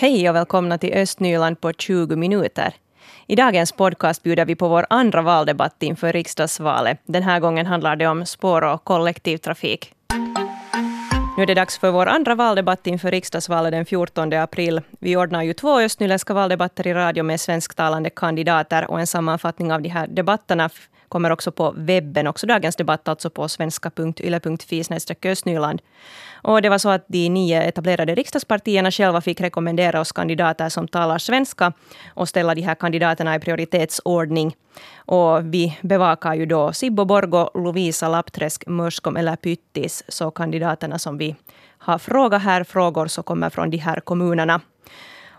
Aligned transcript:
Hej 0.00 0.28
och 0.30 0.36
välkomna 0.36 0.78
till 0.78 0.92
Östnyland 0.92 1.60
på 1.60 1.72
20 1.72 2.16
minuter. 2.16 2.74
I 3.26 3.36
dagens 3.36 3.72
podcast 3.72 4.22
bjuder 4.22 4.44
vi 4.44 4.56
på 4.56 4.68
vår 4.68 4.86
andra 4.90 5.22
valdebatt 5.22 5.82
inför 5.82 6.12
riksdagsvalet. 6.12 7.00
Den 7.06 7.22
här 7.22 7.40
gången 7.40 7.66
handlar 7.66 7.96
det 7.96 8.06
om 8.06 8.26
spår 8.26 8.62
och 8.62 8.84
kollektivtrafik. 8.84 9.94
Nu 11.36 11.42
är 11.42 11.46
det 11.46 11.54
dags 11.54 11.78
för 11.78 11.90
vår 11.90 12.06
andra 12.06 12.34
valdebatt 12.34 12.86
inför 12.86 13.10
riksdagsvalet 13.10 13.72
den 13.72 13.86
14 13.86 14.32
april. 14.32 14.80
Vi 14.98 15.16
ordnar 15.16 15.42
ju 15.42 15.52
två 15.52 15.80
östnyländska 15.80 16.34
valdebatter 16.34 16.86
i 16.86 16.94
radio 16.94 17.24
med 17.24 17.40
svensktalande 17.40 18.10
kandidater 18.10 18.90
och 18.90 19.00
en 19.00 19.06
sammanfattning 19.06 19.72
av 19.72 19.82
de 19.82 19.88
här 19.88 20.06
debatterna 20.06 20.70
kommer 21.10 21.30
också 21.30 21.52
på 21.52 21.74
webben. 21.76 22.26
Också 22.26 22.46
dagens 22.46 22.76
debatt 22.76 23.08
alltså 23.08 23.30
på 23.30 23.48
svenska.yle.fi 23.48 24.84
östnyland. 25.24 25.82
Och 26.42 26.62
det 26.62 26.68
var 26.68 26.78
så 26.78 26.88
att 26.88 27.04
de 27.08 27.28
nio 27.28 27.62
etablerade 27.62 28.14
riksdagspartierna 28.14 28.90
själva 28.90 29.20
fick 29.20 29.40
rekommendera 29.40 30.00
oss 30.00 30.12
kandidater 30.12 30.68
som 30.68 30.88
talar 30.88 31.18
svenska 31.18 31.72
och 32.14 32.28
ställa 32.28 32.54
de 32.54 32.62
här 32.62 32.74
kandidaterna 32.74 33.36
i 33.36 33.40
prioritetsordning. 33.40 34.56
Och 34.96 35.54
vi 35.54 35.78
bevakar 35.82 36.34
ju 36.34 36.46
då 36.46 36.72
Sibbo 36.72 37.04
Borgo, 37.04 37.50
Lovisa 37.54 38.08
Lappträsk, 38.08 38.66
Mörskom 38.66 39.16
eller 39.16 39.36
Pyttis. 39.36 40.04
Så 40.08 40.30
kandidaterna 40.30 40.98
som 40.98 41.18
vi 41.18 41.36
har 41.78 41.98
frågat 41.98 42.42
här, 42.42 42.64
frågor 42.64 43.06
som 43.06 43.24
kommer 43.24 43.50
från 43.50 43.70
de 43.70 43.76
här 43.76 44.00
kommunerna. 44.00 44.60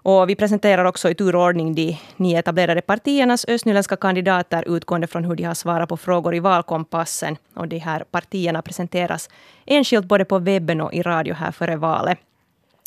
Och 0.04 0.30
vi 0.30 0.36
presenterar 0.36 0.86
också 0.86 1.10
i 1.10 1.16
turordning 1.16 1.76
de 1.76 1.98
nio 2.18 2.40
etablerade 2.40 2.82
partiernas 2.82 3.46
östnyländska 3.48 3.96
kandidater 3.96 4.76
utgående 4.76 5.08
från 5.08 5.26
hur 5.26 5.36
de 5.36 5.44
har 5.44 5.54
svarat 5.54 5.90
på 5.90 5.98
frågor 5.98 6.36
i 6.36 6.40
valkompassen. 6.40 7.38
Och 7.54 7.68
de 7.68 7.78
här 7.78 8.04
partierna 8.12 8.62
presenteras 8.62 9.30
enskilt 9.66 10.06
både 10.06 10.26
på 10.26 10.40
webben 10.40 10.82
och 10.82 10.94
i 10.94 11.02
radio 11.02 11.34
här 11.34 11.52
före 11.52 11.76
valet. 11.76 12.20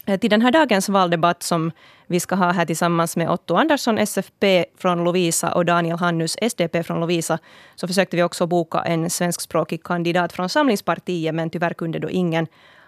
Eh, 0.07 0.19
till 0.19 0.31
den 0.31 0.43
här 0.43 0.51
dagens 0.51 0.89
valdebatt 0.89 1.43
som 1.43 1.73
vi 2.07 2.21
ska 2.21 2.35
ha 2.35 2.53
här 2.53 2.67
tillsammans 2.67 3.17
med 3.17 3.31
Otto 3.31 3.55
Andersson, 3.55 3.99
SFP 3.99 4.65
från 4.79 5.05
Lovisa 5.05 5.55
och 5.55 5.65
Daniel 5.65 5.99
Hannus, 5.99 6.37
SDP 6.43 6.83
från 6.83 7.01
Lovisa, 7.01 7.39
så 7.75 7.87
försökte 7.87 8.17
vi 8.17 8.23
också 8.23 8.47
boka 8.47 8.79
en 8.79 9.11
svenskspråkig 9.11 9.83
kandidat 9.83 10.33
från 10.33 10.49
Samlingspartiet, 10.49 11.35
men 11.35 11.51
tyvärr 11.51 11.75
kunde 11.75 11.99
då 11.99 12.11
ingen 12.11 12.47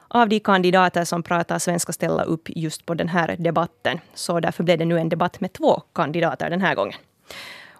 av 0.09 0.29
de 0.29 0.41
kandidater 0.41 1.05
som 1.05 1.23
pratar 1.23 1.59
svenska 1.59 1.93
ställa 1.93 2.23
upp 2.23 2.43
just 2.47 2.87
på 2.87 2.95
den 2.95 3.09
här 3.09 3.37
debatten. 3.39 4.01
Så 4.15 4.41
därför 4.41 4.65
blev 4.65 4.79
det 4.79 4.85
nu 4.85 4.99
en 4.99 5.09
debatt 5.09 5.41
med 5.41 5.53
två 5.53 5.83
kandidater 5.95 6.51
den 6.51 6.61
här 6.61 6.75
gången. 6.75 6.99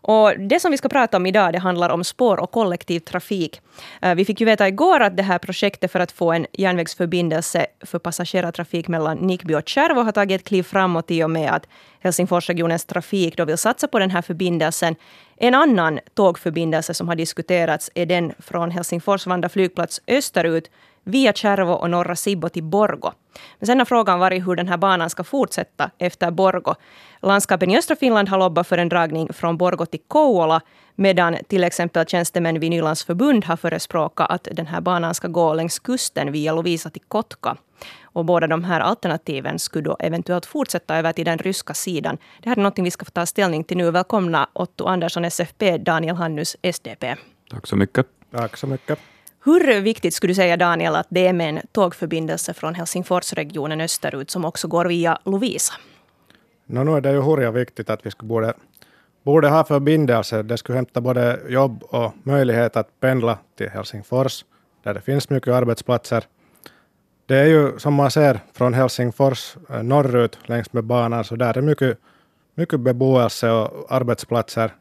Och 0.09 0.33
det 0.39 0.61
som 0.61 0.71
vi 0.71 0.77
ska 0.77 0.89
prata 0.89 1.17
om 1.17 1.27
idag 1.27 1.53
det 1.53 1.59
handlar 1.59 1.91
om 1.91 2.05
spår 2.05 2.41
och 2.41 2.51
kollektivtrafik. 2.51 3.61
Eh, 4.03 4.15
vi 4.15 4.25
fick 4.25 4.41
ju 4.41 4.47
veta 4.47 4.69
igår 4.69 5.01
att 5.01 5.17
det 5.17 5.23
här 5.23 5.39
projektet 5.39 5.93
för 5.93 6.01
att 6.01 6.13
få 6.13 6.33
en 6.33 6.47
järnvägsförbindelse 6.53 7.67
för 7.81 7.99
passagerartrafik 7.99 8.89
mellan 8.89 9.17
Nickby 9.17 9.55
och 9.55 9.69
Kärvo 9.69 10.01
har 10.01 10.13
tagit 10.13 10.41
ett 10.41 10.49
kliv 10.49 10.63
framåt 10.63 11.11
i 11.11 11.25
och 11.25 11.31
med 11.31 11.51
att 11.51 11.67
Helsingforsregionens 12.01 12.85
trafik 12.85 13.37
då 13.37 13.45
vill 13.45 13.59
satsa 13.59 13.89
på 13.89 13.99
den 13.99 14.11
här 14.11 14.23
förbindelsen. 14.23 14.97
En 15.37 15.55
annan 15.55 16.01
tågförbindelse 16.15 16.95
som 16.95 17.09
har 17.09 17.17
diskuterats 17.17 17.91
är 17.95 18.07
den 18.07 18.33
från 18.39 18.71
Helsingfors 18.71 19.27
Vanda 19.27 19.49
flygplats 19.49 20.01
österut 20.07 20.71
via 21.07 21.33
Kärvo 21.33 21.73
och 21.73 21.91
norra 21.91 22.17
Sibbo 22.17 22.49
till 22.49 22.63
Borgo. 22.63 23.13
Men 23.59 23.67
sen 23.67 23.79
har 23.79 23.85
frågan 23.85 24.19
varit 24.19 24.47
hur 24.47 24.57
den 24.57 24.69
här 24.69 24.77
banan 24.77 25.11
ska 25.11 25.25
fortsätta 25.25 25.91
efter 25.99 26.31
Borgo. 26.31 26.75
Landskapen 27.23 27.71
i 27.71 27.79
östra 27.79 27.97
Finland 27.97 28.29
har 28.29 28.39
lobbat 28.39 28.67
för 28.67 28.79
en 28.79 28.89
dragning 28.89 29.33
från 29.33 29.57
Borgo 29.57 29.87
till 29.87 30.01
Kouvola 30.09 30.61
medan 30.95 31.37
till 31.49 31.65
exempel 31.65 32.07
tjänstemän 32.07 32.61
vid 32.61 32.71
Nylands 32.71 33.05
förbund 33.05 33.45
har 33.45 33.57
förespråkat 33.57 34.31
att 34.31 34.49
den 34.53 34.67
här 34.67 34.81
banan 34.81 35.15
ska 35.15 35.29
gå 35.29 35.55
längs 35.55 35.79
kusten 35.79 36.33
via 36.33 36.53
Lovisa 36.53 36.91
till 36.91 37.03
Kotka. 37.09 37.57
Och 38.03 38.25
båda 38.25 38.47
de 38.47 38.65
här 38.65 38.81
alternativen 38.81 39.59
skulle 39.59 39.85
då 39.85 39.97
eventuellt 40.01 40.47
fortsätta 40.47 40.97
över 40.97 41.13
till 41.13 41.25
den 41.25 41.39
ryska 41.39 41.75
sidan. 41.75 42.19
Det 42.43 42.49
här 42.49 42.57
är 42.57 42.63
något 42.63 42.79
vi 42.79 42.91
ska 42.91 43.05
få 43.05 43.11
ta 43.11 43.27
ställning 43.27 43.65
till 43.65 43.77
nu. 43.77 43.91
Välkomna 43.91 44.49
Otto 44.53 44.85
Andersson, 44.87 45.25
SFP, 45.25 45.79
Daniel 45.79 46.17
Hannus, 46.17 46.57
SDP. 46.63 47.17
Tack 47.51 47.67
så 47.67 47.77
mycket. 47.77 48.07
Tack 48.31 48.57
så 48.57 48.67
mycket. 48.67 48.99
Hur 49.47 49.81
viktigt 49.81 50.15
skulle 50.15 50.31
du 50.31 50.35
säga, 50.35 50.57
Daniel, 50.57 50.97
att 50.97 51.07
det 51.11 51.27
är 51.27 51.33
med 51.33 51.49
en 51.49 51.61
tågförbindelse 51.73 52.55
från 52.55 52.75
Helsingforsregionen 52.75 53.81
österut 53.81 54.31
som 54.31 54.45
också 54.45 54.69
går 54.69 54.85
via 54.85 55.19
Lovisa? 55.25 55.75
No, 56.67 56.85
nu 56.85 56.97
är 56.97 57.01
det 57.01 57.13
ju 57.13 57.21
hurja 57.21 57.51
viktigt 57.51 57.91
att 57.91 58.07
vi 58.07 58.11
skulle 58.11 58.29
borde, 58.29 58.55
borde 59.23 59.49
ha 59.49 59.65
förbindelser. 59.65 60.43
Det 60.43 60.57
skulle 60.57 60.77
hämta 60.77 61.01
både 61.01 61.41
jobb 61.49 61.83
och 61.83 62.13
möjlighet 62.23 62.77
att 62.77 63.01
pendla 63.01 63.39
till 63.57 63.69
Helsingfors, 63.69 64.45
där 64.83 64.95
det 64.95 65.01
finns 65.01 65.31
mycket 65.31 65.55
arbetsplatser. 65.55 66.25
Det 67.27 67.37
är 67.37 67.47
ju 67.47 67.79
som 67.79 67.95
man 67.95 68.11
ser 68.11 68.41
från 68.53 68.75
Helsingfors 68.75 69.57
eh, 69.71 69.83
norrut 69.83 70.39
längs 70.47 70.73
med 70.73 70.85
banan, 70.85 71.25
så 71.25 71.37
där 71.37 71.59
är 71.59 71.63
mycket, 71.63 71.99
mycket 72.55 72.81
beboelse 72.81 73.51
och 73.51 73.93
arbetsplatser. 73.93 74.75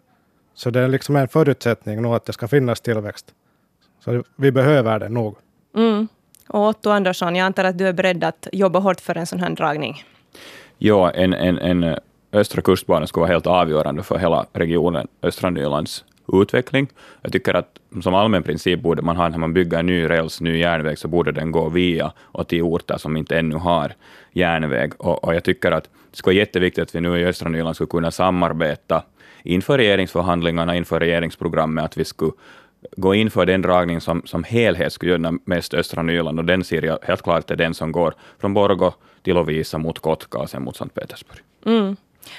Så 0.53 0.69
det 0.69 0.79
är 0.79 0.87
liksom 0.87 1.15
en 1.15 1.27
förutsättning 1.27 2.01
nu 2.01 2.07
att 2.07 2.25
det 2.25 2.33
ska 2.33 2.47
finnas 2.47 2.81
tillväxt. 2.81 3.33
Så 4.05 4.23
vi 4.35 4.51
behöver 4.51 4.99
det 4.99 5.09
nog. 5.09 5.35
Mm. 5.75 6.07
Och 6.47 6.67
Otto 6.67 6.89
Andersson, 6.89 7.35
jag 7.35 7.45
antar 7.45 7.63
att 7.63 7.77
du 7.77 7.87
är 7.87 7.93
beredd 7.93 8.23
att 8.23 8.47
jobba 8.51 8.79
hårt 8.79 9.01
för 9.01 9.17
en 9.17 9.27
sån 9.27 9.39
här 9.39 9.49
dragning? 9.49 10.03
Ja, 10.77 11.11
en, 11.11 11.33
en, 11.33 11.57
en 11.57 11.95
östra 12.31 12.61
kustbana 12.61 13.07
skulle 13.07 13.21
vara 13.21 13.31
helt 13.31 13.47
avgörande 13.47 14.03
för 14.03 14.17
hela 14.17 14.45
regionen 14.53 15.07
östra 15.21 15.49
Nylands 15.49 16.05
utveckling. 16.33 16.87
Jag 17.21 17.31
tycker 17.31 17.53
att 17.53 17.79
som 18.03 18.15
allmän 18.15 18.43
princip 18.43 18.79
borde 18.79 19.01
man 19.01 19.17
ha, 19.17 19.29
när 19.29 19.37
man 19.37 19.53
bygger 19.53 19.79
en 19.79 19.85
ny 19.85 20.09
räls, 20.09 20.41
ny 20.41 20.57
järnväg, 20.59 20.95
så 20.97 21.07
borde 21.07 21.31
den 21.31 21.51
gå 21.51 21.69
via 21.69 22.11
och 22.19 22.47
till 22.47 22.61
orter 22.61 22.97
som 22.97 23.17
inte 23.17 23.37
ännu 23.37 23.55
har 23.55 23.93
järnväg. 24.31 24.91
Och, 24.97 25.23
och 25.23 25.35
jag 25.35 25.43
tycker 25.43 25.71
att 25.71 25.83
det 25.83 26.17
skulle 26.17 26.33
vara 26.33 26.39
jätteviktigt 26.39 26.83
att 26.83 26.95
vi 26.95 27.01
nu 27.01 27.19
i 27.19 27.25
östra 27.25 27.49
Nyland 27.49 27.75
skulle 27.75 27.87
kunna 27.87 28.11
samarbeta 28.11 29.03
inför 29.43 29.77
regeringsförhandlingarna, 29.77 30.75
inför 30.75 30.99
regeringsprogrammet, 30.99 31.85
att 31.85 31.97
vi 31.97 32.05
skulle 32.05 32.31
gå 32.97 33.15
in 33.15 33.31
för 33.31 33.45
den 33.45 33.61
dragning 33.61 34.01
som, 34.01 34.21
som 34.25 34.43
helhet 34.43 34.93
skulle 34.93 35.11
gynna 35.11 35.33
mest 35.45 35.73
östra 35.73 36.03
Nyland, 36.03 36.39
och 36.39 36.45
den 36.45 36.63
ser 36.63 36.81
jag 36.81 36.99
helt 37.03 37.21
klart 37.21 37.51
är 37.51 37.55
den 37.55 37.73
som 37.73 37.91
går 37.91 38.13
från 38.39 38.53
Borgo 38.53 38.91
till 39.23 39.35
Lovisa 39.35 39.77
mot 39.77 39.99
Kotka 39.99 40.37
och 40.37 40.49
sen 40.49 40.63
mot 40.63 40.75
Sankt 40.75 40.95
Petersburg. 40.95 41.39
Mm. 41.65 41.95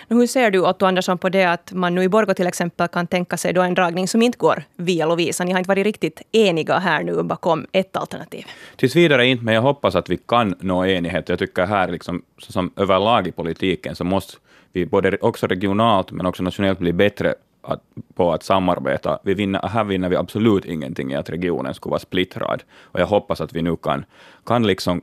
Hur 0.08 0.26
ser 0.26 0.50
du, 0.50 0.60
Otto 0.60 0.86
Andersson, 0.86 1.18
på 1.18 1.28
det 1.28 1.44
att 1.44 1.72
man 1.72 1.94
nu 1.94 2.02
i 2.02 2.08
Borgo 2.08 2.34
till 2.34 2.46
exempel 2.46 2.88
kan 2.88 3.06
tänka 3.06 3.36
sig 3.36 3.52
då 3.52 3.62
en 3.62 3.74
dragning 3.74 4.08
som 4.08 4.22
inte 4.22 4.38
går 4.38 4.62
via 4.76 5.06
Lovisa? 5.06 5.44
Ni 5.44 5.52
har 5.52 5.58
inte 5.58 5.68
varit 5.68 5.86
riktigt 5.86 6.22
eniga 6.32 6.78
här 6.78 7.02
nu 7.02 7.22
bakom 7.22 7.66
ett 7.72 7.96
alternativ. 7.96 8.44
Tills 8.76 8.96
vidare 8.96 9.26
inte, 9.26 9.44
men 9.44 9.54
jag 9.54 9.62
hoppas 9.62 9.94
att 9.94 10.10
vi 10.10 10.16
kan 10.16 10.54
nå 10.60 10.86
enighet. 10.86 11.28
Jag 11.28 11.38
tycker 11.38 11.66
här, 11.66 11.88
liksom, 11.88 12.22
som 12.38 12.70
överlag 12.76 13.26
i 13.26 13.32
politiken, 13.32 13.96
så 13.96 14.04
måste 14.04 14.36
vi 14.72 14.86
både 14.86 15.16
också 15.20 15.46
regionalt 15.46 16.10
men 16.10 16.26
också 16.26 16.42
nationellt 16.42 16.78
bli 16.78 16.92
bättre 16.92 17.34
att, 17.66 17.82
på 18.14 18.32
att 18.32 18.42
samarbeta. 18.42 19.18
Vi 19.22 19.34
vinner, 19.34 19.68
här 19.68 19.84
vinner 19.84 20.08
vi 20.08 20.16
absolut 20.16 20.64
ingenting 20.64 21.12
i 21.12 21.16
att 21.16 21.30
regionen 21.30 21.74
skulle 21.74 21.90
vara 21.90 22.00
splittrad. 22.00 22.62
Och 22.80 23.00
jag 23.00 23.06
hoppas 23.06 23.40
att 23.40 23.52
vi 23.52 23.62
nu 23.62 23.76
kan, 23.76 24.04
kan 24.44 24.66
liksom 24.66 25.02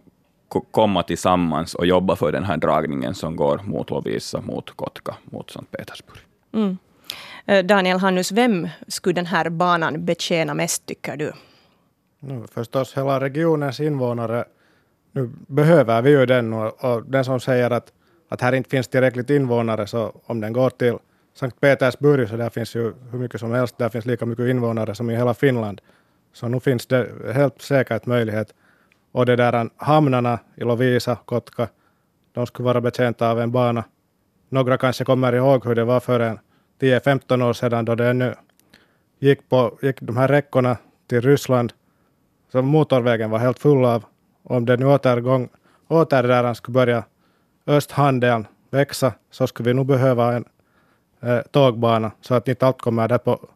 komma 0.71 1.03
tillsammans 1.03 1.75
och 1.75 1.85
jobba 1.85 2.15
för 2.15 2.31
den 2.31 2.43
här 2.43 2.57
dragningen 2.57 3.13
som 3.13 3.35
går 3.35 3.61
mot 3.63 3.89
Lovisa, 3.89 4.41
mot 4.41 4.71
Kotka, 4.71 5.15
mot 5.23 5.49
Sankt 5.49 5.71
Petersburg. 5.71 6.19
Mm. 6.53 6.77
Eh, 7.45 7.65
Daniel 7.65 7.99
Hannus, 7.99 8.31
vem 8.31 8.67
skulle 8.87 9.13
den 9.13 9.25
här 9.25 9.49
banan 9.49 10.05
betjäna 10.05 10.53
mest, 10.53 10.85
tycker 10.85 11.17
du? 11.17 11.33
Nu, 12.19 12.43
förstås 12.53 12.97
hela 12.97 13.19
regionens 13.19 13.79
invånare. 13.79 14.45
Nu 15.11 15.31
behöver 15.47 16.01
vi 16.01 16.09
ju 16.09 16.25
den 16.25 16.53
och, 16.53 16.83
och 16.83 17.03
den 17.05 17.25
som 17.25 17.39
säger 17.39 17.71
att, 17.71 17.93
att 18.29 18.41
här 18.41 18.53
inte 18.53 18.69
finns 18.69 18.87
tillräckligt 18.87 19.29
invånare, 19.29 19.87
så 19.87 20.21
om 20.25 20.41
den 20.41 20.53
går 20.53 20.69
till 20.69 20.97
Sankt 21.33 21.61
Petersburg, 21.61 22.29
så 22.29 22.37
där 22.37 22.49
finns 22.49 22.75
ju 22.75 22.93
hur 23.11 23.19
mycket 23.19 23.39
som 23.39 23.51
helst, 23.51 23.77
där 23.77 23.89
finns 23.89 24.05
lika 24.05 24.25
mycket 24.25 24.47
invånare 24.47 24.95
som 24.95 25.09
i 25.09 25.15
hela 25.15 25.33
Finland. 25.33 25.81
Så 26.33 26.47
nu 26.47 26.59
finns 26.59 26.85
det 26.85 27.09
helt 27.33 27.61
säkert 27.61 28.05
möjlighet. 28.05 28.53
Och 29.11 29.25
det 29.25 29.35
där 29.35 29.69
hamnarna 29.77 30.39
i 30.55 30.63
Lovisa, 30.63 31.15
Kotka, 31.25 31.67
de 32.33 32.45
skulle 32.45 32.65
vara 32.65 32.81
betjänta 32.81 33.31
av 33.31 33.39
en 33.39 33.51
bana. 33.51 33.83
Några 34.49 34.77
kanske 34.77 35.05
kommer 35.05 35.33
ihåg 35.33 35.65
hur 35.65 35.75
det 35.75 35.83
var 35.83 35.99
för 35.99 36.19
en 36.19 36.39
10-15 36.81 37.43
år 37.49 37.53
sedan 37.53 37.85
då 37.85 37.95
det 37.95 38.07
ännu 38.07 38.35
gick, 39.19 39.49
på, 39.49 39.77
gick 39.81 40.01
de 40.01 40.17
här 40.17 40.27
räckorna 40.27 40.77
till 41.07 41.21
Ryssland. 41.21 41.73
Så 42.51 42.61
motorvägen 42.61 43.29
var 43.29 43.39
helt 43.39 43.59
full 43.59 43.85
av. 43.85 44.05
Om 44.43 44.65
det 44.65 44.77
nu 44.77 44.85
återgång, 44.85 45.49
åter 45.87 46.23
där 46.23 46.53
skulle 46.53 46.73
börja 46.73 47.03
östhandeln 47.67 48.47
växa 48.69 49.13
så 49.31 49.47
skulle 49.47 49.69
vi 49.69 49.73
nog 49.73 49.85
behöva 49.85 50.33
en 50.33 50.45
eh, 51.23 51.39
tågbana 51.51 52.11
så 52.21 52.33
att 52.35 52.47
inte 52.47 52.67
allt 52.67 52.81
kommer 52.81 53.07
där 53.07 53.17
på 53.17 53.49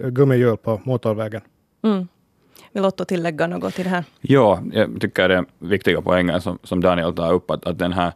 eh, 0.00 0.08
gummihjul 0.08 0.56
på 0.56 0.80
motorvägen. 0.84 1.40
Mm. 1.82 2.08
Vill 2.72 2.84
Otto 2.84 3.04
tillägga 3.04 3.46
något 3.46 3.74
till 3.74 3.84
det 3.84 3.90
här? 3.90 4.04
Ja, 4.20 4.62
jag 4.72 5.00
tycker 5.00 5.28
det 5.28 5.34
är 5.34 5.44
viktiga 5.58 6.02
poänger 6.02 6.38
som, 6.38 6.58
som 6.62 6.80
Daniel 6.80 7.14
tar 7.14 7.32
upp, 7.32 7.50
att, 7.50 7.66
att 7.66 7.78
den 7.78 7.92
här 7.92 8.12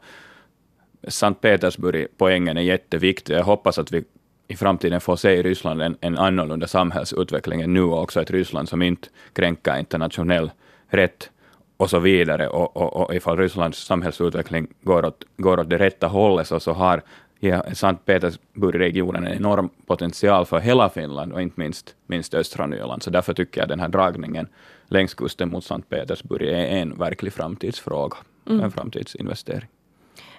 Sankt 1.08 1.40
Petersburg-poängen 1.40 2.56
är 2.56 2.62
jätteviktig. 2.62 3.34
Jag 3.34 3.44
hoppas 3.44 3.78
att 3.78 3.93
vi 3.93 4.04
i 4.48 4.56
framtiden 4.56 5.00
får 5.00 5.16
se 5.16 5.32
i 5.32 5.42
Ryssland 5.42 5.82
en, 5.82 5.96
en 6.00 6.19
annorlunda 6.19 6.66
samhällsutveckling 6.66 7.60
än 7.60 7.75
nu, 7.75 7.82
och 7.82 8.02
också 8.02 8.22
ett 8.22 8.31
Ryssland 8.31 8.69
som 8.69 8.82
inte 8.82 9.08
kränker 9.32 9.78
internationell 9.78 10.50
rätt. 10.88 11.31
och 11.76 11.90
så 11.90 11.99
vidare. 11.99 12.49
Och, 12.49 12.76
och, 12.76 12.96
och 12.96 13.14
ifall 13.14 13.37
Rysslands 13.37 13.78
samhällsutveckling 13.78 14.66
går 14.82 15.04
åt, 15.04 15.25
går 15.37 15.60
åt 15.60 15.70
det 15.70 15.78
rätta 15.78 16.06
hållet 16.06 16.46
så, 16.46 16.60
så 16.60 16.72
har 16.72 17.02
ja, 17.41 17.75
Sankt 17.75 18.05
Petersburg-regionen 18.05 19.27
en 19.27 19.33
enorm 19.33 19.69
potential 19.87 20.47
för 20.47 20.59
hela 20.59 20.88
Finland 20.88 21.33
och 21.33 21.43
inte 21.43 21.61
minst, 21.61 21.94
minst 22.06 22.35
östra 22.35 22.67
Nyland. 22.67 23.03
Så 23.03 23.11
därför 23.11 23.35
tycker 23.35 23.61
jag 23.61 23.69
den 23.69 23.81
här 23.81 23.88
dragningen 23.88 24.49
längs 24.88 25.15
kusten 25.15 25.50
mot 25.50 25.65
Sankt 25.65 25.88
Petersburg 25.88 26.43
är 26.43 26.67
en 26.67 26.99
verklig 26.99 27.33
framtidsfråga, 27.33 28.17
mm. 28.47 28.61
en 28.61 28.71
framtidsinvestering. 28.71 29.69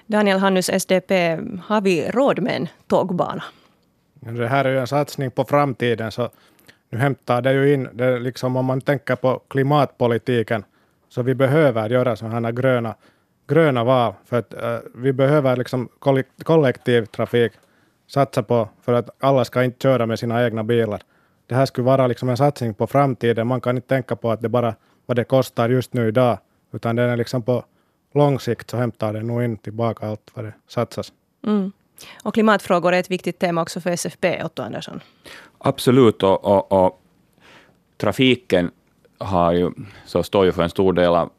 Daniel 0.05 0.39
Hannus, 0.39 0.69
SDP, 0.69 1.11
har 1.63 1.81
vi 1.81 2.11
råd 2.11 2.39
med 2.39 2.55
en 2.55 2.67
tågbana? 2.87 3.43
Det 4.19 4.47
här 4.47 4.65
är 4.65 4.69
ju 4.69 4.79
en 4.79 4.87
satsning 4.87 5.31
på 5.31 5.43
framtiden, 5.43 6.11
så 6.11 6.29
nu 6.89 6.97
hämtar 6.97 7.41
det 7.41 7.53
ju 7.53 7.73
in, 7.73 7.89
det 7.93 8.19
liksom 8.19 8.55
om 8.55 8.65
man 8.65 8.81
tänker 8.81 9.15
på 9.15 9.41
klimatpolitiken, 9.47 10.63
så 11.09 11.21
vi 11.21 11.35
behöver 11.35 11.89
göra 11.89 12.15
sådana 12.15 12.47
här 12.47 12.51
gröna, 12.51 12.95
gröna 13.47 13.83
val, 13.83 14.13
för 14.25 14.37
att 14.37 14.53
uh, 14.53 14.79
vi 14.95 15.13
behöver 15.13 15.55
liksom 15.55 15.89
kollektivtrafik 16.43 17.51
satsa 18.07 18.43
på, 18.43 18.69
för 18.81 18.93
att 18.93 19.09
alla 19.19 19.45
ska 19.45 19.63
inte 19.63 19.83
köra 19.83 20.05
med 20.05 20.19
sina 20.19 20.45
egna 20.45 20.63
bilar. 20.63 21.01
Det 21.47 21.55
här 21.55 21.65
skulle 21.65 21.85
vara 21.85 22.07
liksom 22.07 22.29
en 22.29 22.37
satsning 22.37 22.73
på 22.73 22.87
framtiden. 22.87 23.47
Man 23.47 23.61
kan 23.61 23.75
inte 23.75 23.87
tänka 23.87 24.15
på 24.15 24.31
att 24.31 24.41
det 24.41 24.49
bara 24.49 24.75
vad 25.05 25.17
det 25.17 25.23
kostar 25.23 25.69
just 25.69 25.93
nu 25.93 26.07
idag, 26.07 26.37
utan 26.73 26.95
den 26.95 27.09
är 27.09 27.17
liksom 27.17 27.43
på 27.43 27.65
lång 28.13 28.39
sikt 28.39 28.69
så 28.69 28.77
hämtar 28.77 29.13
det 29.13 29.23
nog 29.23 29.43
in 29.43 29.57
tillbaka 29.57 30.07
allt 30.07 30.31
vad 30.33 30.45
det 30.45 30.53
satsas. 30.67 31.13
Mm. 31.45 31.71
Och 32.23 32.33
klimatfrågor 32.33 32.93
är 32.93 32.99
ett 32.99 33.11
viktigt 33.11 33.39
tema 33.39 33.61
också 33.61 33.81
för 33.81 33.89
SFP, 33.89 34.43
Otto 34.43 34.63
Andersson. 34.63 34.99
Absolut, 35.57 36.23
och, 36.23 36.45
och, 36.45 36.85
och 36.85 37.01
trafiken 37.97 38.71
har 39.17 39.53
ju, 39.53 39.71
så 40.05 40.23
står 40.23 40.45
ju 40.45 40.51
för 40.51 40.63
en 40.63 40.69
stor 40.69 40.93
del 40.93 41.15
av, 41.15 41.29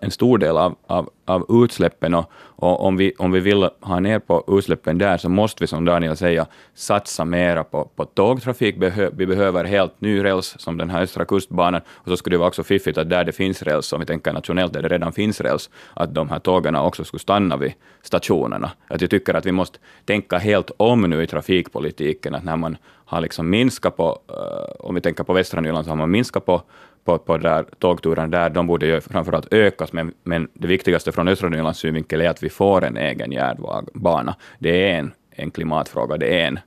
en 0.00 0.10
stor 0.10 0.38
del 0.38 0.56
av, 0.56 0.76
av, 0.86 1.10
av 1.24 1.46
utsläppen 1.64 2.14
och, 2.14 2.30
och, 2.60 2.84
om, 2.84 2.96
vi, 2.96 3.12
om 3.18 3.32
vi 3.32 3.40
vill 3.40 3.68
ha 3.80 4.00
ner 4.00 4.18
på 4.18 4.44
utsläppen 4.48 4.98
där 4.98 5.18
så 5.18 5.28
måste 5.28 5.62
vi, 5.62 5.66
som 5.66 5.84
Daniel 5.84 6.16
säger, 6.16 6.46
satsa 6.74 7.24
mera 7.24 7.64
på, 7.64 7.84
på 7.84 8.04
tågtrafik. 8.04 8.74
vi 9.12 9.26
behöver 9.26 9.64
helt 9.64 10.00
ny 10.00 10.24
räls, 10.24 10.54
som 10.58 10.78
den 10.78 10.90
här 10.90 11.02
Östra 11.02 11.24
kustbanan, 11.24 11.80
och 11.88 12.08
så 12.08 12.16
skulle 12.16 12.34
det 12.34 12.38
vara 12.38 12.48
också 12.48 12.62
fiffigt 12.62 12.98
att 12.98 13.10
där 13.10 13.24
det 13.24 13.32
finns 13.32 13.62
räls, 13.62 13.92
om 13.92 14.00
vi 14.00 14.06
tänker 14.06 14.32
nationellt 14.32 14.72
där 14.72 14.82
det 14.82 14.88
redan 14.88 15.12
finns 15.12 15.40
räls, 15.40 15.70
att 15.94 16.14
de 16.14 16.28
här 16.28 16.38
tågen 16.38 16.76
också 16.76 17.04
skulle 17.04 17.20
stanna 17.20 17.56
vid 17.56 17.72
stationerna. 18.02 18.70
Att 18.88 19.00
jag 19.00 19.10
tycker 19.10 19.34
att 19.34 19.46
vi 19.46 19.52
måste 19.52 19.78
tänka 20.04 20.38
helt 20.38 20.70
om 20.76 21.02
nu 21.02 21.22
i 21.22 21.26
trafikpolitiken, 21.26 22.34
att 22.34 22.44
när 22.44 22.56
man 22.56 22.76
har 23.04 23.20
liksom 23.20 23.50
minskat 23.50 23.96
på, 23.96 24.18
eh, 24.28 24.86
om 24.86 24.94
vi 24.94 25.00
tänker 25.00 25.24
på 25.24 25.32
västra 25.32 25.60
Nyland, 25.60 25.84
så 25.84 25.90
har 25.90 25.96
man 25.96 26.10
minskat 26.10 26.46
på 26.46 26.62
på, 27.08 27.18
på 27.18 27.38
där, 27.38 27.64
tågturen 27.78 28.30
där, 28.30 28.50
de 28.50 28.66
borde 28.66 28.86
ju 28.86 29.00
framförallt 29.00 29.52
ökas, 29.52 29.92
men, 29.92 30.12
men 30.24 30.48
det 30.54 30.68
viktigaste 30.68 31.12
från 31.12 31.28
östra 31.28 31.48
Nylands 31.48 31.78
synvinkel 31.78 32.20
är 32.20 32.28
att 32.28 32.42
vi 32.42 32.48
får 32.48 32.84
en 32.84 32.96
egen 32.96 33.32
järnbana. 33.32 34.36
Det 34.58 34.90
är 34.90 34.98
en, 34.98 35.12
en 35.30 35.50
klimatfråga, 35.50 36.16
det 36.16 36.42
är 36.42 36.46
en, 36.46 36.58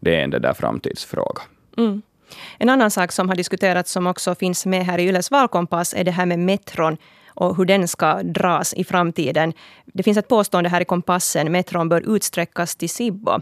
det 0.00 0.16
är 0.16 0.24
en 0.24 0.30
det 0.30 0.38
där 0.38 0.52
framtidsfråga. 0.52 1.42
Mm. 1.76 2.02
En 2.58 2.68
annan 2.68 2.90
sak 2.90 3.12
som 3.12 3.28
har 3.28 3.36
diskuterats, 3.36 3.92
som 3.92 4.06
också 4.06 4.34
finns 4.34 4.66
med 4.66 4.84
här 4.86 4.98
i 4.98 5.08
Yles 5.08 5.30
valkompass, 5.30 5.94
är 5.94 6.04
det 6.04 6.10
här 6.10 6.26
med 6.26 6.38
metron 6.38 6.96
och 7.28 7.56
hur 7.56 7.64
den 7.64 7.88
ska 7.88 8.22
dras 8.22 8.74
i 8.74 8.84
framtiden. 8.84 9.52
Det 9.84 10.02
finns 10.02 10.18
ett 10.18 10.28
påstående 10.28 10.70
här 10.70 10.80
i 10.80 10.84
kompassen, 10.84 11.52
metron 11.52 11.88
bör 11.88 12.16
utsträckas 12.16 12.76
till 12.76 12.90
Sibbo. 12.90 13.40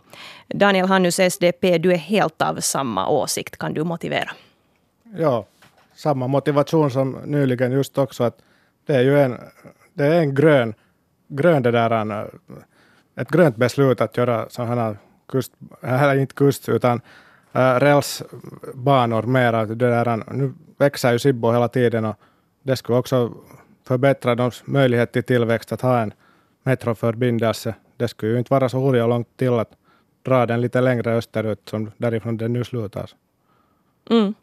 Daniel 0.49 0.87
Hannus, 0.87 1.21
SDP, 1.21 1.79
du 1.79 1.93
är 1.93 1.97
helt 1.97 2.43
av 2.43 2.61
samma 2.61 3.09
åsikt. 3.09 3.57
Kan 3.59 3.75
du 3.75 3.85
motivera? 3.85 4.31
Ja, 5.19 5.47
samma 5.97 6.27
motivation 6.27 6.91
som 6.91 7.19
nyligen 7.25 7.73
just 7.73 7.99
också 7.99 8.25
att 8.25 8.39
det 8.87 8.95
är 8.95 9.03
ju 9.03 9.19
en, 9.21 9.39
det 9.95 10.07
är 10.07 10.21
en 10.21 10.35
grön, 10.35 10.75
grön 11.29 11.63
det 11.63 11.71
där, 11.71 12.31
ett 13.17 13.31
grönt 13.31 13.57
beslut 13.57 14.01
att 14.01 14.17
göra 14.17 14.47
sådana 14.49 14.97
kust, 15.29 15.53
eller 15.81 16.17
inte 16.17 16.35
kust 16.35 16.69
utan 16.69 17.01
äh, 17.53 17.75
rälsbanor 17.75 19.23
mera. 19.23 19.65
Det 19.65 19.75
där, 19.75 20.33
nu 20.33 20.55
växer 20.79 21.13
ju 21.13 21.19
Sibbo 21.19 21.53
hela 21.53 21.69
tiden 21.69 22.05
och 22.05 22.17
det 22.63 22.77
skulle 22.77 22.99
också 22.99 23.35
förbättra 23.85 24.35
deras 24.35 24.63
möjlighet 24.67 25.13
till 25.13 25.25
tillväxt 25.25 25.73
att 25.73 25.81
ha 25.81 25.99
en 25.99 26.13
metroförbindelse. 26.63 27.75
Det 27.97 28.09
skulle 28.09 28.33
ju 28.33 28.39
inte 28.39 28.53
vara 28.53 28.69
så 28.69 28.79
hurja 28.79 29.07
långt 29.07 29.37
till 29.37 29.53
att 29.53 29.71
dra 30.23 30.47
den 30.47 30.61
lite 30.61 30.81
längre 30.81 31.17
österut 31.17 31.69
som 31.69 31.91
därifrån 31.97 32.37
den 32.37 32.53
nu 32.53 32.65
slutar. 32.65 33.11
Mm. 34.11 34.35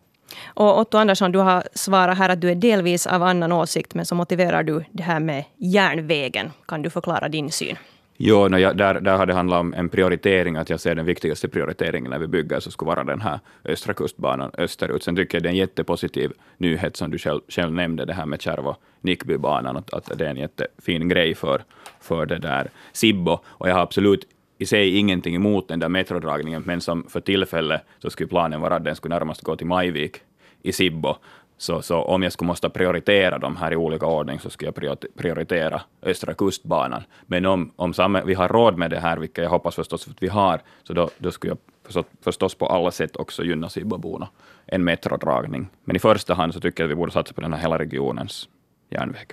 Och 0.45 0.80
Otto 0.80 0.97
Andersson, 0.97 1.31
du 1.31 1.39
har 1.39 1.63
svarat 1.74 2.18
här 2.18 2.30
att 2.30 2.41
du 2.41 2.50
är 2.50 2.56
delvis 2.56 3.07
av 3.07 3.24
annan 3.24 3.51
åsikt, 3.51 3.94
men 3.94 4.06
så 4.06 4.15
motiverar 4.15 4.63
du 4.63 4.83
det 4.91 5.03
här 5.03 5.19
med 5.19 5.44
järnvägen. 5.57 6.51
Kan 6.65 6.81
du 6.81 6.89
förklara 6.89 7.30
din 7.30 7.51
syn? 7.51 7.77
Jo, 8.18 8.47
no, 8.47 8.57
ja, 8.57 8.74
där, 8.74 9.00
där 9.00 9.18
har 9.18 9.25
det 9.25 9.33
handlat 9.33 9.59
om 9.59 9.74
en 9.74 9.89
prioritering, 9.89 10.56
att 10.56 10.69
jag 10.69 10.80
ser 10.80 10.95
den 10.95 11.06
viktigaste 11.06 11.47
prioriteringen 11.47 12.12
när 12.12 12.19
vi 12.19 12.27
bygger, 12.27 12.59
så 12.59 12.71
skulle 12.71 12.89
vara 12.89 13.03
den 13.03 13.21
här 13.21 13.39
östra 13.65 13.94
kustbanan 13.94 14.51
österut. 14.57 15.03
Sen 15.03 15.15
tycker 15.15 15.38
jag 15.38 15.44
det 15.44 15.50
är 15.50 15.51
en 15.51 15.57
jättepositiv 15.57 16.31
nyhet 16.57 16.97
som 16.97 17.12
du 17.12 17.18
själv, 17.18 17.41
själv 17.47 17.74
nämnde, 17.74 18.06
det 18.06 18.13
här 18.13 18.25
med 18.25 18.41
Kärvo 18.41 18.75
Nickbybanan, 19.01 19.77
att, 19.77 19.94
att 19.94 20.18
det 20.18 20.25
är 20.25 20.30
en 20.30 20.38
jättefin 20.38 21.09
grej 21.09 21.35
för, 21.35 21.63
för 22.01 22.25
det 22.25 22.38
där 22.38 22.69
Sibbo. 22.91 23.39
Och 23.45 23.69
jag 23.69 23.74
har 23.74 23.81
absolut 23.81 24.27
i 24.58 24.66
sig 24.66 24.98
ingenting 24.98 25.36
emot 25.36 25.68
den 25.68 25.80
där 25.80 25.90
metrodragningen, 25.90 26.64
men 26.66 26.82
som 26.82 27.04
för 27.10 27.20
tillfället 27.20 27.82
så 28.00 28.10
skulle 28.10 28.30
planen 28.30 28.62
vara 28.62 28.76
att 28.76 28.84
den 28.84 28.96
skulle 28.96 29.16
närmast 29.16 29.42
gå 29.42 29.56
till 29.56 29.68
Majvik 29.68 30.18
i 30.62 30.72
Sibbo. 30.72 31.16
Så, 31.58 31.82
så 31.82 32.02
om 32.02 32.24
jag 32.24 32.34
skulle 32.34 32.48
måste 32.48 32.70
prioritera 32.70 33.38
de 33.38 33.56
här 33.56 33.74
i 33.74 33.76
olika 33.76 34.06
ordning 34.06 34.40
så 34.40 34.50
skulle 34.50 34.72
jag 34.76 35.00
prioritera 35.16 35.82
Östra 36.02 36.34
kustbanan. 36.34 37.04
Men 37.26 37.46
om, 37.46 37.72
om 37.76 37.94
samma, 37.94 38.24
vi 38.24 38.34
har 38.34 38.48
råd 38.48 38.78
med 38.78 38.92
det 38.92 39.00
här, 39.00 39.18
vilket 39.18 39.44
jag 39.44 39.50
hoppas 39.50 39.76
förstås 39.76 40.08
att 40.08 40.24
vi 40.24 40.28
har, 40.28 40.62
så 40.84 40.94
då, 40.94 41.10
då 41.18 41.32
skulle 41.32 41.52
jag 41.52 41.58
förstås, 41.86 42.06
förstås 42.22 42.56
på 42.56 42.66
alla 42.66 42.92
sätt 42.92 43.16
också 43.16 43.44
gynna 43.44 43.70
Sibboborna 43.70 44.28
en 44.66 44.84
metrodragning. 44.84 45.68
Men 45.84 45.96
i 45.96 46.00
första 46.00 46.34
hand 46.34 46.54
så 46.54 46.60
tycker 46.60 46.84
jag 46.84 46.88
att 46.88 46.92
vi 46.92 46.96
borde 46.96 47.12
satsa 47.12 47.34
på 47.34 47.42
den 47.42 47.54
här 47.54 47.60
hela 47.60 47.80
regionens 47.80 48.50
järnväg. 48.90 49.28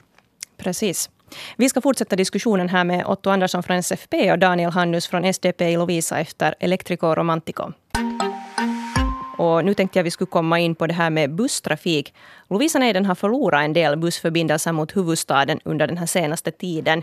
Precis. 0.56 1.10
Vi 1.56 1.68
ska 1.68 1.80
fortsätta 1.80 2.16
diskussionen 2.16 2.68
här 2.68 2.84
med 2.84 3.06
Otto 3.06 3.30
Andersson 3.30 3.62
från 3.62 3.76
SFP 3.76 4.32
och 4.32 4.38
Daniel 4.38 4.70
Hannus 4.70 5.08
från 5.08 5.24
SDP 5.24 5.70
i 5.70 5.76
Lovisa 5.76 6.18
efter 6.18 6.54
Electrico 6.60 7.14
Romantico. 7.14 7.72
Och 9.38 9.64
nu 9.64 9.74
tänkte 9.74 9.98
jag 9.98 10.04
vi 10.04 10.10
skulle 10.10 10.30
komma 10.30 10.58
in 10.58 10.74
på 10.74 10.86
det 10.86 10.94
här 10.94 11.10
med 11.10 11.34
busstrafik. 11.34 12.14
Lovisa 12.50 12.78
Neiden 12.78 13.04
har 13.04 13.14
förlorat 13.14 13.64
en 13.64 13.72
del 13.72 13.96
bussförbindelser 13.96 14.72
mot 14.72 14.96
huvudstaden 14.96 15.60
under 15.64 15.86
den 15.86 15.96
här 15.96 16.06
senaste 16.06 16.50
tiden. 16.50 17.02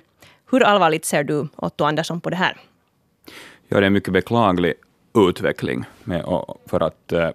Hur 0.51 0.63
allvarligt 0.63 1.05
ser 1.05 1.23
du, 1.23 1.47
Otto 1.55 1.83
Andersson, 1.83 2.21
på 2.21 2.29
det 2.29 2.35
här? 2.35 2.57
Ja, 3.67 3.79
det 3.79 3.83
är 3.83 3.87
en 3.87 3.93
mycket 3.93 4.13
beklaglig 4.13 4.73
utveckling. 5.29 5.83
Med, 6.03 6.25
för 6.65 6.83
att 6.83 7.11
eh, 7.11 7.29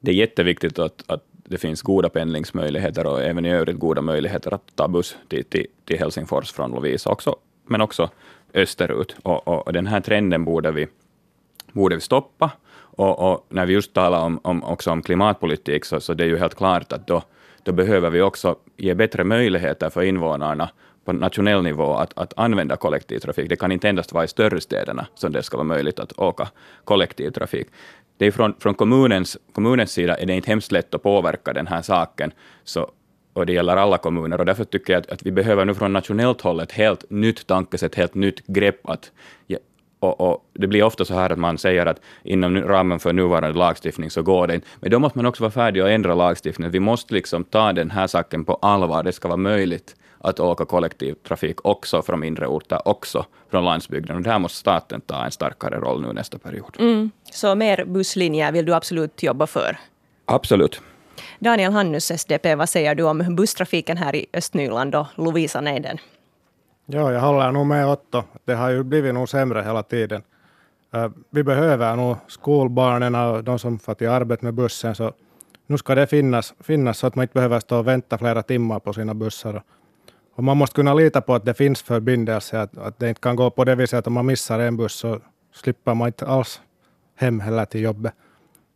det 0.00 0.10
är 0.10 0.14
jätteviktigt 0.14 0.78
att, 0.78 1.04
att 1.06 1.24
det 1.48 1.58
finns 1.58 1.82
goda 1.82 2.08
pendlingsmöjligheter 2.08 3.06
och 3.06 3.22
även 3.22 3.46
i 3.46 3.50
övrigt 3.50 3.78
goda 3.78 4.02
möjligheter 4.02 4.54
att 4.54 4.76
ta 4.76 4.88
buss 4.88 5.16
till, 5.28 5.44
till, 5.44 5.66
till 5.84 5.98
Helsingfors 5.98 6.52
från 6.52 6.70
Lovisa 6.70 7.10
också, 7.10 7.36
men 7.66 7.80
också 7.80 8.10
österut. 8.54 9.16
Och, 9.22 9.48
och, 9.48 9.66
och, 9.66 9.72
den 9.72 9.86
här 9.86 10.00
trenden 10.00 10.44
borde 10.44 10.70
vi, 10.70 10.86
borde 11.72 11.94
vi 11.94 12.00
stoppa. 12.00 12.50
Och, 12.96 13.32
och 13.32 13.46
när 13.48 13.66
vi 13.66 13.72
just 13.72 13.92
talar 13.92 14.20
om, 14.20 14.40
om, 14.42 14.64
också 14.64 14.90
om 14.90 15.02
klimatpolitik, 15.02 15.84
så, 15.84 16.00
så 16.00 16.14
det 16.14 16.24
är 16.24 16.28
ju 16.28 16.38
helt 16.38 16.54
klart 16.54 16.92
att 16.92 17.06
då, 17.06 17.22
då 17.62 17.72
behöver 17.72 18.10
vi 18.10 18.22
också 18.22 18.56
ge 18.76 18.94
bättre 18.94 19.24
möjligheter 19.24 19.90
för 19.90 20.02
invånarna 20.02 20.70
på 21.04 21.12
nationell 21.12 21.62
nivå 21.62 21.94
att, 21.94 22.18
att 22.18 22.32
använda 22.36 22.76
kollektivtrafik. 22.76 23.48
Det 23.48 23.56
kan 23.56 23.72
inte 23.72 23.88
endast 23.88 24.12
vara 24.12 24.24
i 24.24 24.28
större 24.28 24.60
städerna 24.60 25.06
som 25.14 25.32
det 25.32 25.42
ska 25.42 25.56
vara 25.56 25.64
möjligt 25.64 25.98
att 25.98 26.18
åka 26.18 26.48
kollektivtrafik 26.84 27.66
det 28.16 28.26
är 28.26 28.30
från, 28.30 28.54
från 28.58 28.74
kommunens, 28.74 29.38
kommunens 29.52 29.92
sida 29.92 30.16
är 30.16 30.26
det 30.26 30.34
inte 30.34 30.50
hemskt 30.50 30.72
lätt 30.72 30.94
att 30.94 31.02
påverka 31.02 31.52
den 31.52 31.66
här 31.66 31.82
saken, 31.82 32.32
så, 32.64 32.90
och 33.32 33.46
det 33.46 33.52
gäller 33.52 33.76
alla 33.76 33.98
kommuner, 33.98 34.38
och 34.38 34.46
därför 34.46 34.64
tycker 34.64 34.92
jag 34.92 35.00
att, 35.00 35.10
att 35.10 35.22
vi 35.22 35.30
behöver 35.30 35.64
nu 35.64 35.74
från 35.74 35.92
nationellt 35.92 36.40
håll 36.40 36.60
ett 36.60 36.72
helt 36.72 37.10
nytt 37.10 37.46
tankesätt, 37.46 37.94
helt 37.94 38.14
nytt 38.14 38.46
grepp 38.46 38.88
att 38.88 39.12
och, 40.00 40.20
och, 40.20 40.50
det 40.52 40.66
blir 40.66 40.82
ofta 40.82 41.04
så 41.04 41.14
här 41.14 41.30
att 41.30 41.38
man 41.38 41.58
säger 41.58 41.86
att 41.86 42.00
inom 42.22 42.56
ramen 42.62 42.98
för 42.98 43.12
nuvarande 43.12 43.58
lagstiftning 43.58 44.10
så 44.10 44.22
går 44.22 44.46
det 44.46 44.54
inte. 44.54 44.66
Men 44.80 44.90
då 44.90 44.98
måste 44.98 45.18
man 45.18 45.26
också 45.26 45.42
vara 45.42 45.50
färdig 45.50 45.80
att 45.80 45.88
ändra 45.88 46.14
lagstiftningen. 46.14 46.72
Vi 46.72 46.80
måste 46.80 47.14
liksom 47.14 47.44
ta 47.44 47.72
den 47.72 47.90
här 47.90 48.06
saken 48.06 48.44
på 48.44 48.54
allvar. 48.54 49.02
Det 49.02 49.12
ska 49.12 49.28
vara 49.28 49.36
möjligt 49.36 49.96
att 50.24 50.40
åka 50.40 50.64
kollektivtrafik 50.64 51.64
också 51.64 52.02
från 52.02 52.20
mindre 52.20 52.46
orter, 52.46 52.88
också 52.88 53.26
från 53.50 53.64
landsbygden. 53.64 54.16
Och 54.16 54.22
där 54.22 54.38
måste 54.38 54.58
staten 54.58 55.00
ta 55.00 55.24
en 55.24 55.30
starkare 55.30 55.78
roll 55.78 56.02
nu 56.02 56.12
nästa 56.12 56.38
period. 56.38 56.76
Mm. 56.78 57.10
Så 57.32 57.54
mer 57.54 57.84
busslinjer 57.84 58.52
vill 58.52 58.66
du 58.66 58.74
absolut 58.74 59.22
jobba 59.22 59.46
för? 59.46 59.78
Absolut. 60.24 60.80
Daniel 61.38 61.72
Hannus, 61.72 62.10
SDP, 62.10 62.54
vad 62.54 62.68
säger 62.68 62.94
du 62.94 63.02
om 63.02 63.36
busstrafiken 63.36 63.96
här 63.96 64.14
i 64.14 64.26
Östnyland 64.32 64.94
och 64.94 65.06
Lovisa 65.14 65.60
Neiden? 65.60 65.98
Ja, 66.86 67.12
jag 67.12 67.20
håller 67.20 67.52
nog 67.52 67.66
med 67.66 67.88
Otto. 67.88 68.22
Det 68.44 68.54
har 68.54 68.70
ju 68.70 68.82
blivit 68.82 69.14
nog 69.14 69.28
sämre 69.28 69.62
hela 69.62 69.82
tiden. 69.82 70.22
Vi 71.30 71.42
behöver 71.42 71.96
nog 71.96 72.16
skolbarnen 72.28 73.14
och 73.14 73.44
de 73.44 73.58
som 73.58 73.78
får 73.78 73.94
till 73.94 74.08
arbete 74.08 74.44
med 74.44 74.54
bussen, 74.54 74.94
så 74.94 75.12
nu 75.66 75.78
ska 75.78 75.94
det 75.94 76.06
finnas, 76.06 76.54
finnas 76.60 76.98
så 76.98 77.06
att 77.06 77.14
man 77.14 77.22
inte 77.22 77.34
behöver 77.34 77.60
stå 77.60 77.78
och 77.78 77.86
vänta 77.86 78.18
flera 78.18 78.42
timmar 78.42 78.80
på 78.80 78.92
sina 78.92 79.14
bussar. 79.14 79.62
Och 80.36 80.44
man 80.44 80.56
måste 80.56 80.74
kunna 80.74 80.94
lita 80.94 81.20
på 81.20 81.34
att 81.34 81.44
det 81.44 81.54
finns 81.54 81.82
förbindelser. 81.82 82.58
att, 82.58 82.78
att 82.78 82.98
det 82.98 83.08
inte 83.08 83.20
kan 83.20 83.36
gå 83.36 83.50
på 83.50 83.64
det 83.64 83.74
viset 83.74 83.98
att 83.98 84.06
om 84.06 84.12
man 84.12 84.26
missar 84.26 84.58
en 84.58 84.76
buss 84.76 84.94
så 84.94 85.20
slipper 85.54 85.94
man 85.94 86.08
inte 86.08 86.26
alls 86.26 86.60
hem 87.16 87.40
heller 87.40 87.64
till 87.64 87.80
jobbet. 87.80 88.14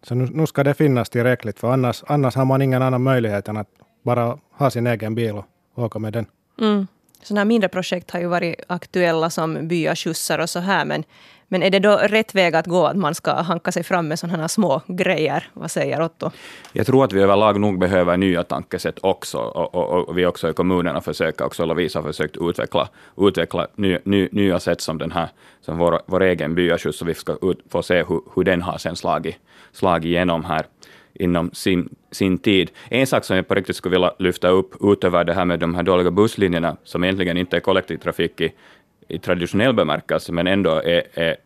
Så 0.03 0.15
nu, 0.15 0.29
nu 0.33 0.47
ska 0.47 0.65
det 0.65 0.75
finnas 0.75 1.11
tillräckligt, 1.11 1.59
för 1.59 1.73
annars, 1.73 2.05
annars 2.07 2.35
har 2.35 2.45
man 2.45 2.63
ingen 2.63 2.83
annan 2.83 3.03
möjlighet 3.03 3.49
än 3.49 3.57
att 3.57 3.69
bara 4.03 4.39
ha 4.53 4.71
sin 4.71 4.87
egen 4.87 5.15
bil 5.15 5.35
och 5.75 5.85
åka 5.85 5.99
med 5.99 6.13
den. 6.13 6.27
Mm. 6.61 6.87
Sådana 7.23 7.41
här 7.41 7.45
mindre 7.45 7.69
projekt 7.69 8.11
har 8.11 8.21
ju 8.21 8.27
varit 8.27 8.61
aktuella 8.67 9.31
som 9.31 9.69
byaskjutsar 9.69 10.39
och 10.39 10.51
så 10.51 10.59
här, 10.59 10.85
men 10.85 11.05
men 11.49 11.63
är 11.63 11.71
det 11.71 11.79
då 11.79 11.97
rätt 11.97 12.35
väg 12.35 12.55
att 12.55 12.67
gå 12.67 12.87
att 12.87 12.97
man 12.97 13.15
ska 13.15 13.33
hanka 13.33 13.73
sig 13.73 13.83
fram 13.83 14.09
med 14.09 14.19
sådana 14.19 14.39
här 14.39 14.49
små 14.49 14.83
grejer? 14.87 15.49
Vad 15.53 15.71
säger 15.71 16.03
Otto? 16.03 16.31
Jag 16.73 16.87
tror 16.87 17.05
att 17.05 17.13
vi 17.13 17.23
överlag 17.23 17.61
nog 17.61 17.79
behöver 17.79 18.17
nya 18.17 18.45
tankesätt 18.45 18.99
också. 19.03 19.39
Och, 19.39 19.75
och, 19.75 20.09
och 20.09 20.19
vi 20.19 20.27
också 20.27 20.51
i 20.51 20.53
kommunerna 20.53 21.01
försöker, 21.01 21.45
också 21.45 21.65
Lovisa 21.65 21.99
har 21.99 22.07
försökt 22.07 22.37
utveckla, 22.41 22.89
utveckla 23.17 23.67
ny, 23.75 23.99
ny, 24.05 24.29
nya 24.33 24.61
sätt 24.61 24.81
som 24.81 24.99
den 24.99 25.13
här, 25.13 25.29
som 25.61 25.79
vår, 25.79 26.01
vår 26.07 26.23
egen 26.23 26.55
byaskjuts, 26.55 26.99
så 26.99 27.05
vi 27.05 27.15
ska 27.15 27.37
ut, 27.43 27.59
få 27.71 27.83
se 27.83 28.05
hur, 28.05 28.21
hur 28.35 28.45
den 28.45 28.63
har 28.63 28.79
sen 28.79 28.97
slagit, 28.97 29.37
slagit 29.73 30.05
igenom 30.05 30.45
här 30.45 30.67
inom 31.19 31.51
sin, 31.53 31.89
sin 32.11 32.39
tid. 32.39 32.71
En 32.89 33.07
sak 33.07 33.25
som 33.25 33.37
jag 33.37 33.49
på 33.49 33.55
riktigt 33.55 33.77
skulle 33.77 33.93
vilja 33.93 34.13
lyfta 34.19 34.49
upp 34.49 34.75
utöver 34.81 35.25
det 35.25 35.35
här 35.35 35.45
med 35.45 35.59
de 35.59 35.75
här 35.75 35.83
dåliga 35.83 36.11
busslinjerna, 36.11 36.77
som 36.85 37.05
egentligen 37.05 37.37
inte 37.37 37.57
är 37.57 37.61
kollektivtrafik 37.61 38.41
i, 38.41 38.53
i 39.09 39.19
traditionell 39.19 39.73
bemärkelse, 39.75 40.33
men 40.33 40.47
ändå 40.47 40.71
är, 40.71 41.03
är 41.15 41.37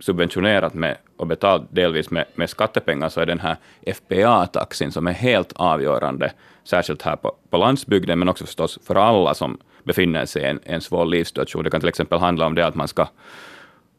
subventionerat 0.00 0.74
med 0.74 0.96
och 1.16 1.26
betalt 1.26 1.62
delvis 1.70 2.10
med, 2.10 2.24
med 2.34 2.50
skattepengar, 2.50 3.08
så 3.08 3.20
är 3.20 3.26
den 3.26 3.40
här 3.40 3.56
FPA-taxin 3.86 4.90
som 4.90 5.06
är 5.06 5.12
helt 5.12 5.52
avgörande, 5.56 6.32
särskilt 6.64 7.02
här 7.02 7.16
på, 7.16 7.32
på 7.50 7.56
landsbygden, 7.56 8.18
men 8.18 8.28
också 8.28 8.44
förstås 8.44 8.78
för 8.86 8.94
alla 8.94 9.34
som 9.34 9.58
befinner 9.84 10.26
sig 10.26 10.42
i 10.42 10.46
en, 10.46 10.60
en 10.64 10.80
svår 10.80 11.06
livssituation. 11.06 11.64
Det 11.64 11.70
kan 11.70 11.80
till 11.80 11.88
exempel 11.88 12.18
handla 12.18 12.46
om 12.46 12.54
det 12.54 12.66
att 12.66 12.74
man 12.74 12.88
ska 12.88 13.08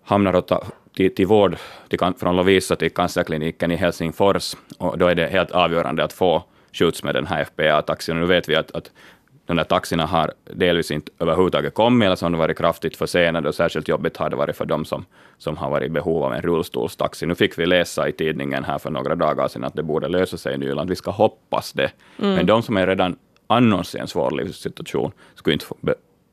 hamna 0.04 0.42
till, 0.96 1.16
till 1.16 1.28
vård 1.28 1.58
till, 1.90 2.00
från 2.20 2.36
Lovisa 2.36 2.76
till 2.76 2.92
cancerkliniken 2.92 3.72
i 3.72 3.76
Helsingfors, 3.76 4.56
och 4.78 4.98
då 4.98 5.08
är 5.08 5.16
det 5.16 5.28
helt 5.28 5.52
avgörande 5.52 6.04
att 6.04 6.14
få 6.14 6.44
skjuts 6.74 7.04
med 7.04 7.16
den 7.16 7.28
här 7.28 7.44
FPA-taxin. 7.44 8.20
Nu 8.20 8.26
vet 8.26 8.50
vi 8.50 8.56
att, 8.56 8.72
att 8.72 8.92
de 9.48 9.58
där 9.58 9.64
taxierna 9.64 10.06
har 10.06 10.34
delvis 10.44 10.92
inte 10.92 11.12
överhuvudtaget 11.20 11.74
kommit, 11.74 12.06
eller 12.06 12.16
så 12.16 12.26
har 12.26 12.30
de 12.30 12.38
varit 12.38 12.58
kraftigt 12.58 12.98
försenade, 12.98 13.50
och 13.50 13.56
särskilt 13.56 13.88
jobbigt 13.88 14.18
har 14.18 14.30
det 14.30 14.36
varit 14.36 14.56
för 14.56 14.66
dem 14.66 14.86
som, 14.86 15.06
som 15.38 15.58
har 15.58 15.70
varit 15.70 15.86
i 15.86 15.90
behov 15.90 16.24
av 16.24 16.34
en 16.34 16.42
rullstolstaxi. 16.42 17.26
Nu 17.26 17.36
fick 17.36 17.60
vi 17.60 17.66
läsa 17.66 18.10
i 18.10 18.12
tidningen 18.12 18.64
här 18.64 18.78
för 18.78 18.90
några 18.90 19.16
dagar 19.16 19.48
sedan 19.48 19.64
att 19.64 19.74
det 19.74 19.84
borde 19.84 20.08
lösa 20.08 20.38
sig 20.38 20.54
i 20.54 20.58
Nyland. 20.58 20.90
Vi 20.90 20.96
ska 20.96 21.12
hoppas 21.12 21.74
det. 21.74 21.92
Mm. 22.20 22.36
Men 22.36 22.46
de 22.46 22.62
som 22.62 22.78
är 22.78 22.88
redan 22.88 23.16
annars 23.48 23.96
i 23.96 23.98
en 23.98 24.08
svår 24.08 24.32
livssituation 24.32 25.12
skulle 25.36 25.54
inte, 25.54 25.66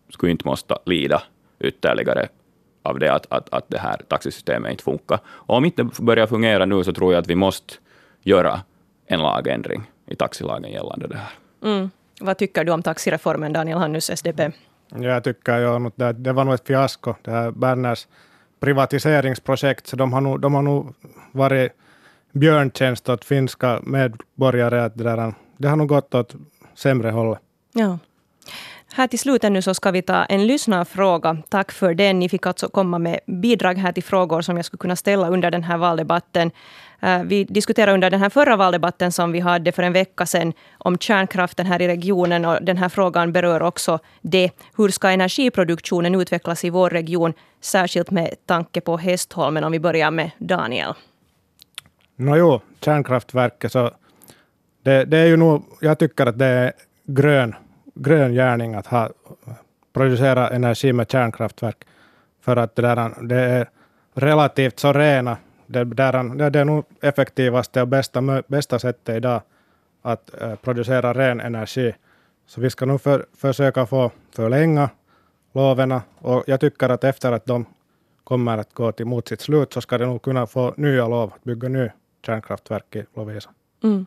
skulle 0.08 0.32
inte 0.32 0.48
måste 0.48 0.78
lida 0.86 1.22
ytterligare 1.60 2.28
av 2.82 2.98
det 2.98 3.12
att, 3.12 3.26
att, 3.32 3.54
att 3.54 3.64
det 3.68 3.78
här 3.78 3.96
taxisystemet 4.08 4.70
inte 4.70 4.84
funkar. 4.84 5.18
Och 5.26 5.56
om 5.56 5.64
inte 5.64 5.84
börjar 5.84 6.26
fungera 6.26 6.64
nu 6.64 6.84
så 6.84 6.92
tror 6.92 7.12
jag 7.12 7.20
att 7.20 7.26
vi 7.26 7.34
måste 7.34 7.74
göra 8.22 8.60
en 9.06 9.22
lagändring 9.22 9.82
i 10.06 10.14
taxilagen 10.14 10.72
gällande 10.72 11.06
det 11.06 11.16
här. 11.16 11.32
Mm. 11.62 11.90
Vad 12.20 12.38
tycker 12.38 12.64
du 12.64 12.72
om 12.72 12.82
taxireformen, 12.82 13.52
Daniel 13.52 13.78
Hannus, 13.78 14.10
SDP? 14.10 14.50
Jag 14.88 15.24
tycker 15.24 15.58
ju 15.58 15.86
att 15.86 15.96
det, 15.96 16.12
det 16.12 16.32
var 16.32 16.44
nog 16.44 16.54
ett 16.54 16.66
fiasko, 16.66 17.14
det 17.22 17.30
här 17.30 17.50
Berners 17.50 18.06
privatiseringsprojekt. 18.60 19.86
Så 19.86 19.96
de 19.96 20.12
har 20.12 20.20
nog, 20.20 20.40
de 20.40 20.54
har 20.54 20.62
nog 20.62 20.94
varit 21.32 21.72
björntjänst 22.32 23.08
åt 23.08 23.24
finska 23.24 23.80
medborgare. 23.82 24.84
Att 24.84 24.98
det, 24.98 25.04
där, 25.04 25.34
det 25.56 25.68
har 25.68 25.76
nog 25.76 25.88
gått 25.88 26.14
åt 26.14 26.34
sämre 26.74 27.10
hållet. 27.10 27.38
Ja. 27.72 27.98
Här 28.94 29.06
till 29.06 29.18
slut 29.18 29.42
nu 29.42 29.62
så 29.62 29.74
ska 29.74 29.90
vi 29.90 30.02
ta 30.02 30.24
en 30.24 30.46
lyssnarfråga. 30.46 31.36
Tack 31.48 31.72
för 31.72 31.94
den. 31.94 32.18
Ni 32.18 32.28
fick 32.28 32.46
alltså 32.46 32.68
komma 32.68 32.98
med 32.98 33.20
bidrag 33.26 33.74
här 33.78 33.92
till 33.92 34.02
frågor 34.02 34.40
som 34.40 34.56
jag 34.56 34.64
skulle 34.64 34.78
kunna 34.78 34.96
ställa 34.96 35.28
under 35.28 35.50
den 35.50 35.62
här 35.62 35.76
valdebatten. 35.76 36.50
Eh, 37.04 37.22
vi 37.24 37.44
diskuterade 37.44 37.92
under 37.92 38.10
den 38.10 38.20
här 38.20 38.30
förra 38.30 38.56
valdebatten 38.56 39.12
som 39.12 39.32
vi 39.32 39.40
hade 39.40 39.72
för 39.72 39.82
en 39.82 39.92
vecka 39.92 40.26
sedan 40.26 40.52
om 40.78 40.98
kärnkraften 40.98 41.66
här 41.66 41.82
i 41.82 41.88
regionen 41.88 42.44
och 42.44 42.58
den 42.62 42.76
här 42.76 42.88
frågan 42.88 43.32
berör 43.32 43.62
också 43.62 43.98
det. 44.22 44.50
Hur 44.76 44.88
ska 44.88 45.10
energiproduktionen 45.10 46.14
utvecklas 46.14 46.64
i 46.64 46.70
vår 46.70 46.90
region, 46.90 47.32
särskilt 47.60 48.10
med 48.10 48.34
tanke 48.46 48.80
på 48.80 48.96
Hästholmen? 48.96 49.64
Om 49.64 49.72
vi 49.72 49.80
börjar 49.80 50.10
med 50.10 50.30
Daniel. 50.38 50.92
Nå 52.16 52.36
jo, 52.36 52.60
kärnkraftverket 52.80 53.72
så 53.72 53.90
det, 54.82 55.04
det 55.04 55.18
är 55.18 55.26
ju 55.26 55.36
nog, 55.36 55.64
jag 55.80 55.98
tycker 55.98 56.26
att 56.26 56.38
det 56.38 56.46
är 56.46 56.72
grön, 57.06 57.54
grön 57.94 58.32
gärning 58.32 58.74
att 58.74 58.86
ha, 58.86 59.10
producera 59.92 60.48
energi 60.48 60.92
med 60.92 61.10
kärnkraftverk. 61.10 61.84
För 62.44 62.56
att 62.56 62.76
det, 62.76 62.82
där, 62.82 63.26
det 63.28 63.40
är 63.40 63.68
relativt 64.14 64.78
så 64.78 64.92
rena 64.92 65.36
det, 65.74 65.84
där, 65.84 66.50
det 66.50 66.60
är 66.60 66.64
nog 66.64 66.84
effektivaste 67.00 67.82
och 67.82 67.88
bästa, 67.88 68.42
bästa 68.46 68.78
sättet 68.78 69.16
idag 69.16 69.42
att 70.02 70.42
eh, 70.42 70.54
producera 70.54 71.14
ren 71.14 71.40
energi. 71.40 71.94
Så 72.46 72.60
vi 72.60 72.70
ska 72.70 72.86
nog 72.86 73.00
för, 73.00 73.26
försöka 73.36 73.86
få 73.86 74.10
förlänga 74.34 74.90
loven 75.52 76.00
och 76.18 76.44
jag 76.46 76.60
tycker 76.60 76.88
att 76.88 77.04
efter 77.04 77.32
att 77.32 77.46
de 77.46 77.66
kommer 78.24 78.58
att 78.58 78.74
gå 78.74 78.92
till 78.92 79.06
mot 79.06 79.28
sitt 79.28 79.40
slut 79.40 79.72
så 79.72 79.80
ska 79.80 79.98
de 79.98 80.04
nog 80.04 80.22
kunna 80.22 80.46
få 80.46 80.74
nya 80.76 81.08
lov 81.08 81.32
att 81.34 81.44
bygga 81.44 81.68
ny 81.68 81.88
kärnkraftverk 82.26 82.96
i 82.96 83.04
Lovisa. 83.16 83.50
Mm. 83.82 84.06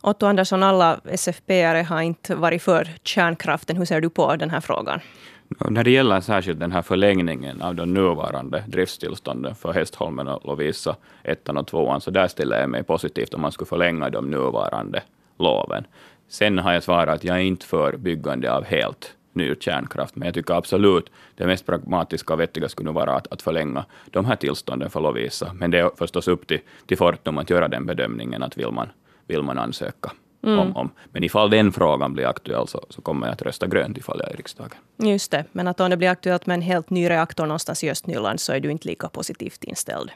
Otto 0.00 0.26
Andersson, 0.26 0.62
alla 0.62 1.00
SFP-are 1.04 1.82
har 1.82 2.02
inte 2.02 2.34
varit 2.34 2.62
för 2.62 2.88
kärnkraften. 3.02 3.76
Hur 3.76 3.84
ser 3.84 4.00
du 4.00 4.10
på 4.10 4.36
den 4.36 4.50
här 4.50 4.60
frågan? 4.60 5.00
När 5.48 5.84
det 5.84 5.90
gäller 5.90 6.20
särskilt 6.20 6.60
den 6.60 6.72
här 6.72 6.82
förlängningen 6.82 7.62
av 7.62 7.74
de 7.74 7.94
nuvarande 7.94 8.64
driftstillstånden 8.66 9.54
för 9.54 9.72
Hästholmen 9.72 10.28
och 10.28 10.44
Lovisa 10.44 10.96
1 11.22 11.48
och 11.48 11.66
2, 11.66 12.00
så 12.00 12.10
där 12.10 12.28
ställer 12.28 12.60
jag 12.60 12.70
mig 12.70 12.82
positivt 12.82 13.34
om 13.34 13.40
man 13.40 13.52
skulle 13.52 13.68
förlänga 13.68 14.10
de 14.10 14.30
nuvarande 14.30 15.02
loven. 15.38 15.86
Sen 16.28 16.58
har 16.58 16.72
jag 16.72 16.82
svarat 16.82 17.08
att 17.08 17.24
jag 17.24 17.36
är 17.36 17.40
inte 17.40 17.66
för 17.66 17.96
byggande 17.96 18.52
av 18.52 18.64
helt 18.64 19.16
ny 19.32 19.54
kärnkraft, 19.60 20.16
men 20.16 20.26
jag 20.26 20.34
tycker 20.34 20.54
absolut 20.54 21.10
det 21.34 21.46
mest 21.46 21.66
pragmatiska 21.66 22.34
och 22.34 22.40
vettiga 22.40 22.68
skulle 22.68 22.90
vara 22.90 23.14
att, 23.14 23.32
att 23.32 23.42
förlänga 23.42 23.84
de 24.10 24.24
här 24.24 24.36
tillstånden 24.36 24.90
för 24.90 25.00
Lovisa. 25.00 25.52
Men 25.54 25.70
det 25.70 25.78
är 25.78 25.90
förstås 25.96 26.28
upp 26.28 26.46
till, 26.46 26.60
till 26.86 26.96
Fortum 26.96 27.38
att 27.38 27.50
göra 27.50 27.68
den 27.68 27.86
bedömningen 27.86 28.42
att 28.42 28.58
vill 28.58 28.70
man, 28.70 28.88
vill 29.26 29.42
man 29.42 29.58
ansöka 29.58 30.12
Mm. 30.46 30.58
Om, 30.58 30.76
om. 30.76 30.90
Men 31.12 31.24
ifall 31.24 31.50
den 31.50 31.72
frågan 31.72 32.12
blir 32.12 32.26
aktuell 32.26 32.68
så, 32.68 32.86
så 32.90 33.02
kommer 33.02 33.26
jag 33.26 33.32
att 33.32 33.42
rösta 33.42 33.66
grönt 33.66 33.98
ifall 33.98 34.18
jag 34.20 34.28
är 34.28 34.34
i 34.34 34.36
riksdagen. 34.36 34.70
Just 34.96 35.30
det, 35.30 35.44
men 35.52 35.68
att 35.68 35.80
om 35.80 35.90
det 35.90 35.96
blir 35.96 36.08
aktuellt 36.08 36.46
med 36.46 36.54
en 36.54 36.62
helt 36.62 36.90
ny 36.90 37.10
reaktor 37.10 37.46
någonstans 37.46 37.84
i 37.84 37.90
Östnyland 37.90 38.40
så 38.40 38.52
är 38.52 38.60
du 38.60 38.70
inte 38.70 38.88
lika 38.88 39.08
positivt 39.08 39.64
inställd. 39.64 40.10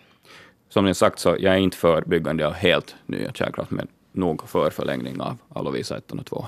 Som 0.69 0.85
ni 0.85 0.95
sagt 0.95 1.19
så 1.19 1.37
jag 1.39 1.55
är 1.55 1.59
inte 1.59 1.77
för 1.77 2.03
byggande 2.03 2.47
av 2.47 2.53
helt 2.53 2.95
nya 3.07 3.33
kärnkraft, 3.33 3.71
men 3.71 3.89
nog 4.13 4.49
för 4.49 4.71
förlängning 4.71 5.21
av 5.21 5.37
Alovisa 5.55 5.97
1 5.97 6.13
och 6.13 6.27
2. 6.27 6.47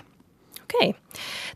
Okej. 0.62 0.94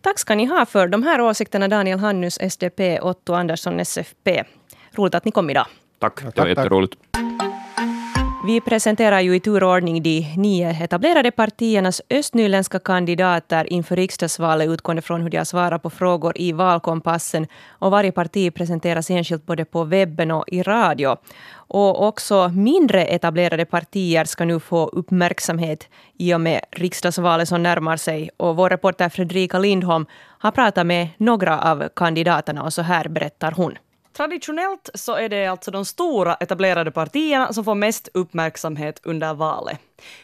Tack 0.01 0.19
ska 0.19 0.35
ni 0.35 0.45
ha 0.45 0.67
för 0.67 0.89
de 0.89 1.03
här 1.03 1.21
åsikterna, 1.21 1.69
Daniel 1.69 1.99
Hannus, 1.99 2.39
SDP, 2.41 3.01
Otto 3.01 3.33
Andersson, 3.33 3.81
SFP. 3.81 4.45
Roligt 4.93 5.15
att 5.15 5.25
ni 5.25 5.31
kom 5.31 5.51
idag. 5.51 5.67
Tack, 5.99 6.23
det 6.35 6.41
var 6.41 6.47
jätteroligt. 6.47 6.95
Vi 8.47 8.61
presenterar 8.61 9.21
ju 9.21 9.37
i 9.37 9.41
turordning 9.41 10.03
de 10.03 10.35
nio 10.37 10.71
etablerade 10.85 11.31
partiernas 11.31 12.03
östnyländska 12.11 12.79
kandidater 12.79 13.73
inför 13.73 13.97
riksdagsvalet 13.97 14.69
utgående 14.69 15.03
från 15.03 15.23
hur 15.23 15.31
de 15.31 15.37
har 15.37 15.45
svarat 15.45 15.83
på 15.83 15.91
frågor 15.91 16.33
i 16.37 16.53
valkompassen. 16.53 17.47
Och 17.69 17.91
varje 17.91 18.13
parti 18.13 18.55
presenteras 18.55 19.11
enskilt 19.11 19.47
både 19.47 19.65
på 19.65 19.85
webben 19.85 20.31
och 20.31 20.45
i 20.47 20.63
radio. 20.63 21.17
Och 21.55 22.07
också 22.07 22.49
mindre 22.49 23.05
etablerade 23.05 23.65
partier 23.65 24.25
ska 24.25 24.45
nu 24.45 24.61
få 24.61 24.87
uppmärksamhet 24.87 25.89
i 26.19 26.35
och 26.35 26.41
med 26.41 26.61
riksdagsvalet 26.71 27.49
som 27.49 27.63
närmar 27.63 27.97
sig. 27.97 28.31
Och 28.37 28.57
vår 28.57 28.71
reporter 28.71 29.09
Fredrika 29.09 29.59
Lindholm 29.59 30.07
har 30.39 30.51
pratat 30.51 30.87
med 30.87 31.09
några 31.17 31.61
av 31.61 31.89
kandidaterna 31.97 32.63
och 32.63 32.73
så 32.73 32.83
här 32.83 33.09
berättar 33.09 33.53
hon. 33.53 33.79
Traditionellt 34.17 34.91
så 34.95 35.15
är 35.15 35.29
det 35.29 35.47
alltså 35.47 35.71
de 35.71 35.85
stora 35.85 36.35
etablerade 36.35 36.91
partierna 36.91 37.53
som 37.53 37.65
får 37.65 37.75
mest 37.75 38.09
uppmärksamhet 38.15 39.01
under 39.03 39.35
valet. 39.35 39.79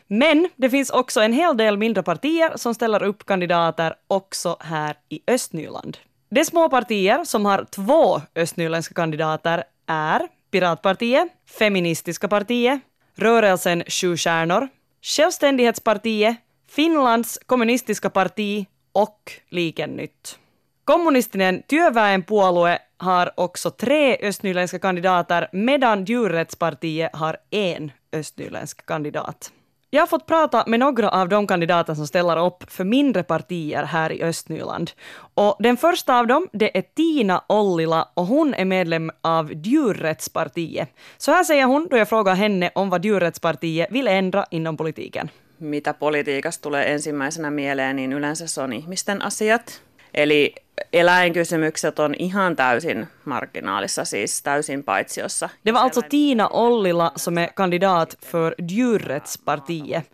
Men 0.07 0.49
det 0.57 0.71
finns 0.71 0.91
också 0.91 1.21
en 1.21 1.33
hel 1.33 1.57
del 1.57 1.77
mindre 1.79 2.03
partier 2.03 2.53
som 2.57 2.75
ställer 2.75 3.03
upp 3.03 3.27
kandidater 3.27 3.95
också 4.07 4.57
här 4.61 4.97
i 5.09 5.21
Östnyland. 5.27 5.99
De 6.31 6.45
små 6.45 6.69
partier 6.69 7.25
som 7.25 7.47
har 7.47 7.65
två 7.71 8.21
östnyländska 8.35 8.95
kandidater 8.95 9.65
är 9.87 10.29
Piratpartiet, 10.51 11.29
Feministiska 11.59 12.29
partiet, 12.29 12.81
Rörelsen 13.15 13.83
Sju 13.87 14.17
stjärnor, 14.17 14.69
Självständighetspartiet, 15.03 16.37
Finlands 16.69 17.39
kommunistiska 17.47 18.11
parti 18.11 18.67
och 18.93 19.33
Liken 19.49 19.91
Nytt. 19.91 20.39
Kommunistinen 20.85 21.63
työväenpuolue 21.63 22.79
har 22.97 23.31
också 23.37 23.71
tre 23.71 24.17
östnyländska 24.23 24.79
kandidater 24.79 25.49
medan 25.53 26.05
Djurrättspartiet 26.05 27.11
har 27.13 27.37
en 27.51 27.93
östnyländsk 28.13 28.87
kandidat. 28.87 29.53
Jag 29.91 30.03
har 30.03 30.07
fått 30.07 30.27
prata 30.27 30.65
med 30.67 30.81
några 30.81 31.09
av 31.09 31.29
de 31.29 31.47
kandidater 31.47 31.95
som 31.95 32.07
ställer 32.07 32.47
upp 32.47 32.73
för 32.73 32.85
mindre 32.85 33.23
partier 33.23 33.83
här 33.83 34.13
i 34.13 34.23
Östnyland. 34.23 34.91
Och 35.35 35.57
den 35.59 35.77
första 35.77 36.19
av 36.19 36.27
dem 36.27 36.49
det 36.53 36.79
är 36.79 36.83
Tina 36.83 37.45
Ollila 37.49 38.09
och 38.15 38.27
hon 38.27 38.55
är 38.55 38.65
medlem 38.65 39.11
av 39.21 39.53
Djurrättspartiet. 39.53 40.89
Så 41.19 41.33
här 41.33 41.45
säger 41.45 41.65
hon 41.65 41.89
då 41.91 41.97
jag 41.97 42.09
frågar 42.09 42.35
henne 42.35 42.71
om 42.75 42.91
vad 42.91 43.05
Djurrättspartiet 43.05 43.89
vill 43.91 44.09
ändra 44.09 44.45
inom 44.51 44.77
politiken. 44.77 45.31
Mitä 45.59 45.95
politiikasta 45.95 46.63
tulee 46.63 46.93
ensimmäisenä 46.93 47.51
mieleen, 47.51 47.97
niin 47.97 48.13
yleensä 48.13 48.47
se 48.47 48.61
on 48.61 48.73
ihmisten 48.73 49.23
asiat. 49.23 49.83
Eli 50.15 50.55
eläinkysymykset 50.93 51.99
on 51.99 52.15
ihan 52.15 52.57
täysin 52.57 53.09
marginaalissa, 53.25 54.05
siis 54.05 54.43
täysin 54.43 54.85
paitsiossa. 54.85 55.49
Det 55.63 55.73
var 55.73 55.81
alltså 55.81 56.03
Tina 56.03 56.49
Ollila 56.49 57.13
som 57.17 57.39
är 57.39 57.47
kandidat 57.47 58.17
för 58.21 58.55
Djurrättspartiet. 58.59 60.11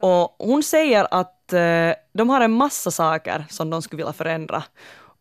Och 0.00 0.36
hon 0.38 0.62
säger 0.62 1.06
att 1.10 1.52
eh, 1.52 1.94
de 2.12 2.30
har 2.30 2.40
en 2.40 2.52
massa 2.52 2.90
saker 2.90 3.44
som 3.48 3.70
de 3.70 3.82
skulle 3.82 3.96
vilja 4.02 4.12
förändra. 4.12 4.62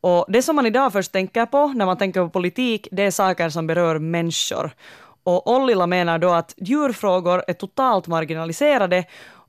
Och 0.01 0.25
det 0.27 0.41
som 0.41 0.55
man 0.55 0.65
idag 0.65 0.93
först 0.93 1.11
tänker 1.11 1.45
på 1.45 1.67
när 1.67 1.85
man 1.85 1.97
tänker 1.97 2.21
på 2.21 2.29
politik, 2.29 2.87
det 2.91 3.03
är 3.03 3.11
saker 3.11 3.49
som 3.49 3.67
berör 3.67 3.99
människor. 3.99 4.71
Och 5.23 5.47
Ollila 5.47 5.87
menar 5.87 6.19
då 6.19 6.29
att 6.29 6.53
djurfrågor 6.57 7.43
är 7.47 7.53
totalt 7.53 8.07
marginaliserade 8.07 9.05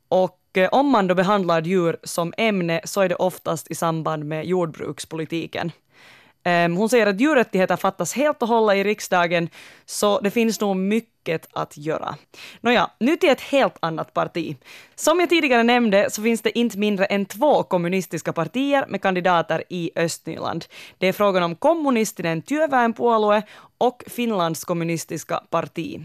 och 0.08 0.38
Eh, 0.54 0.68
om 0.72 0.88
man 0.88 1.06
då 1.06 1.14
behandlar 1.14 1.62
djur 1.62 1.96
som 2.02 2.34
ämne 2.36 2.80
så 2.84 3.00
är 3.00 3.08
det 3.08 3.14
oftast 3.14 3.70
i 3.70 3.74
samband 3.74 4.24
med 4.24 4.44
jordbrukspolitiken. 4.44 5.72
Ehm, 6.44 6.76
hon 6.76 6.88
säger 6.88 7.06
att 7.06 7.20
djurrättigheter 7.20 7.76
fattas 7.76 8.14
helt 8.14 8.42
och 8.42 8.48
hållet 8.48 8.76
i 8.76 8.84
riksdagen, 8.84 9.48
så 9.84 10.20
det 10.20 10.30
finns 10.30 10.60
nog 10.60 10.76
mycket 10.76 11.48
att 11.52 11.76
göra. 11.76 12.16
Nåja, 12.60 12.90
nu 12.98 13.16
till 13.16 13.30
ett 13.30 13.40
helt 13.40 13.76
annat 13.80 14.14
parti. 14.14 14.56
Som 14.94 15.20
jag 15.20 15.28
tidigare 15.28 15.62
nämnde 15.62 16.10
så 16.10 16.22
finns 16.22 16.42
det 16.42 16.58
inte 16.58 16.78
mindre 16.78 17.04
än 17.04 17.24
två 17.24 17.62
kommunistiska 17.62 18.32
partier 18.32 18.86
med 18.88 19.02
kandidater 19.02 19.64
i 19.68 19.90
Östnyland. 19.96 20.64
Det 20.98 21.06
är 21.06 21.12
frågan 21.12 21.42
om 21.42 21.54
kommunistinen 21.54 22.42
Työväenpuolue 22.42 23.42
och 23.78 24.02
Finlands 24.06 24.64
kommunistiska 24.64 25.42
parti. 25.50 26.00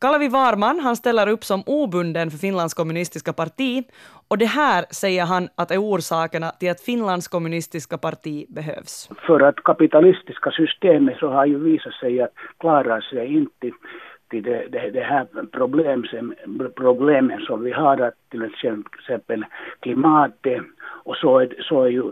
Kalevi 0.00 0.28
Varman 0.28 0.80
han 0.80 0.96
ställer 0.96 1.28
upp 1.28 1.44
som 1.44 1.62
obunden 1.66 2.30
för 2.30 2.38
Finlands 2.38 2.74
kommunistiska 2.74 3.32
parti 3.32 3.84
och 4.28 4.38
det 4.38 4.46
här 4.46 4.84
säger 4.90 5.24
han 5.24 5.48
att 5.54 5.70
är 5.70 5.78
orsakerna 5.78 6.50
till 6.50 6.70
att 6.70 6.80
Finlands 6.80 7.28
kommunistiska 7.28 7.98
parti 7.98 8.46
behövs. 8.48 9.10
För 9.26 9.40
att 9.40 9.64
kapitalistiska 9.64 10.50
systemet 10.50 11.18
så 11.18 11.28
har 11.28 11.46
ju 11.46 11.58
visat 11.58 11.94
sig 11.94 12.20
att 12.20 12.30
klara 12.60 13.00
sig 13.00 13.26
inte 13.36 13.70
till 14.30 14.42
det, 14.42 14.68
det, 14.68 14.90
det 14.90 15.00
här 15.00 15.26
problemen, 15.52 16.04
problemen 16.76 17.40
som 17.40 17.64
vi 17.64 17.72
har, 17.72 18.00
att 18.00 18.14
till 18.30 18.44
exempel 18.44 19.44
klimatet 19.80 20.62
och 21.04 21.16
så 21.16 21.38
är, 21.38 21.54
så 21.68 21.84
är 21.84 21.88
ju, 21.88 22.02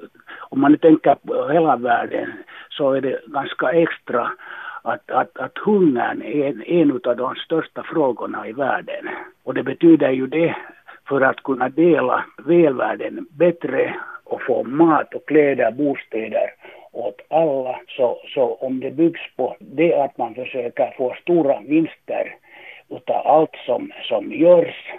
om 0.50 0.60
man 0.60 0.78
tänker 0.78 1.14
på 1.14 1.48
hela 1.48 1.76
världen 1.76 2.32
så 2.70 2.92
är 2.92 3.00
det 3.00 3.20
ganska 3.26 3.70
extra 3.70 4.30
att, 4.86 5.10
att, 5.10 5.38
att 5.38 5.58
hungern 5.58 6.22
är 6.22 6.46
en, 6.46 6.62
en 6.62 7.00
av 7.04 7.16
de 7.16 7.34
största 7.34 7.82
frågorna 7.82 8.48
i 8.48 8.52
världen. 8.52 9.08
Och 9.44 9.54
det 9.54 9.62
betyder 9.62 10.10
ju 10.10 10.26
det, 10.26 10.56
för 11.08 11.20
att 11.20 11.42
kunna 11.42 11.68
dela 11.68 12.24
välvärlden 12.44 13.26
bättre 13.30 13.94
och 14.24 14.42
få 14.42 14.64
mat 14.64 15.14
och 15.14 15.26
kläder, 15.26 15.70
bostäder 15.70 16.50
åt 16.92 17.20
alla, 17.30 17.80
så, 17.88 18.18
så 18.34 18.54
om 18.54 18.80
det 18.80 18.90
byggs 18.90 19.20
på 19.36 19.56
det 19.60 19.94
att 19.94 20.18
man 20.18 20.34
försöker 20.34 20.94
få 20.96 21.14
stora 21.22 21.60
vinster 21.60 22.36
utav 22.88 23.26
allt 23.26 23.56
som, 23.66 23.92
som 24.08 24.32
görs, 24.32 24.92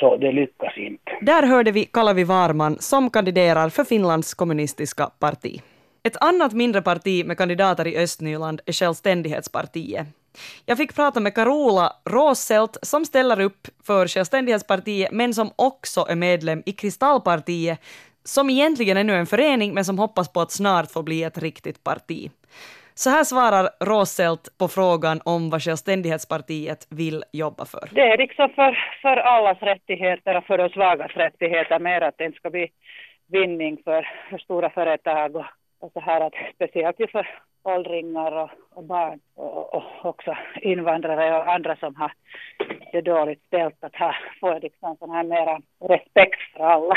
så 0.00 0.16
det 0.16 0.32
lyckas 0.32 0.76
inte. 0.76 1.12
Där 1.20 1.46
hörde 1.46 1.72
vi 1.72 1.84
Kalavi 1.84 2.24
Varman 2.24 2.76
som 2.78 3.10
kandiderar 3.10 3.68
för 3.68 3.84
Finlands 3.84 4.34
kommunistiska 4.34 5.06
parti. 5.18 5.60
Ett 6.02 6.16
annat 6.20 6.52
mindre 6.52 6.82
parti 6.82 7.26
med 7.26 7.38
kandidater 7.38 7.86
i 7.86 7.98
Östnyland 7.98 8.60
är 8.66 8.72
Självständighetspartiet. 8.72 10.06
Jag 10.66 10.78
fick 10.78 10.94
prata 10.94 11.20
med 11.20 11.34
Carola 11.34 11.92
Råselt 12.04 12.76
som 12.82 13.04
ställer 13.04 13.40
upp 13.40 13.66
för 13.86 14.06
Självständighetspartiet 14.08 15.12
men 15.12 15.34
som 15.34 15.50
också 15.56 16.06
är 16.08 16.16
medlem 16.16 16.62
i 16.66 16.72
Kristallpartiet 16.72 17.80
som 18.24 18.50
egentligen 18.50 18.96
är 18.96 19.04
nu 19.04 19.14
en 19.14 19.26
förening 19.26 19.74
men 19.74 19.84
som 19.84 19.98
hoppas 19.98 20.32
på 20.32 20.40
att 20.40 20.52
snart 20.52 20.90
få 20.90 21.02
bli 21.02 21.22
ett 21.22 21.38
riktigt 21.38 21.84
parti. 21.84 22.30
Så 22.94 23.10
här 23.10 23.24
svarar 23.24 23.68
Råselt 23.80 24.58
på 24.58 24.68
frågan 24.68 25.20
om 25.24 25.50
vad 25.50 25.62
Självständighetspartiet 25.62 26.86
vill 26.90 27.24
jobba 27.32 27.64
för. 27.64 27.88
Det 27.92 28.00
är 28.00 28.18
liksom 28.18 28.48
för, 28.48 28.78
för 29.02 29.16
allas 29.16 29.58
rättigheter 29.60 30.36
och 30.36 30.44
för 30.44 30.58
de 30.58 30.68
svagas 30.68 31.12
rättigheter 31.12 31.78
mer 31.78 32.00
att 32.00 32.14
det 32.18 32.24
inte 32.24 32.38
ska 32.38 32.50
bli 32.50 32.68
vinning 33.32 33.78
för, 33.84 34.08
för 34.30 34.38
stora 34.38 34.70
företag 34.70 35.36
och 35.36 35.44
och 35.44 35.46
så 35.88 36.00
här 36.00 36.20
att 36.20 36.32
speciellt 36.54 37.00
ju 37.00 37.06
för 37.06 37.26
åldringar 37.62 38.32
och, 38.32 38.50
och 38.70 38.84
barn 38.84 39.20
och, 39.34 39.74
och, 39.74 39.82
också 40.02 40.36
invandrare 40.62 41.38
och 41.38 41.52
andra 41.52 41.76
som 41.76 41.96
har 41.96 42.12
det 42.92 43.00
dåligt 43.00 43.42
ställt 43.46 43.84
att 43.84 43.96
ha, 43.96 44.14
få 44.40 44.58
liksom 44.58 44.96
sån 44.96 45.10
här 45.10 45.24
mera 45.24 45.60
respekt 45.88 46.40
för 46.56 46.64
alla. 46.64 46.96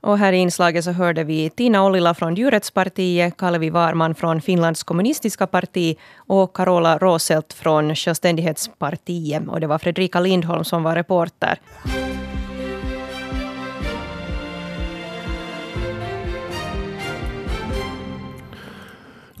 Och 0.00 0.18
här 0.18 0.32
i 0.32 0.36
inslaget 0.36 0.84
så 0.84 0.92
hörde 0.92 1.24
vi 1.24 1.50
Tina 1.50 1.86
Ollila 1.86 2.14
från 2.14 2.34
Djurrättspartiet, 2.34 3.36
Kalvi 3.36 3.70
Varman 3.70 4.14
från 4.14 4.40
Finlands 4.40 4.82
kommunistiska 4.82 5.46
parti 5.46 5.98
och 6.16 6.56
Carola 6.56 6.98
Roselt 6.98 7.52
från 7.52 7.94
Självständighetspartiet. 7.94 9.48
Och 9.48 9.60
det 9.60 9.66
var 9.66 9.78
Fredrika 9.78 10.20
Lindholm 10.20 10.64
som 10.64 10.82
var 10.82 10.94
reporter. 10.94 11.58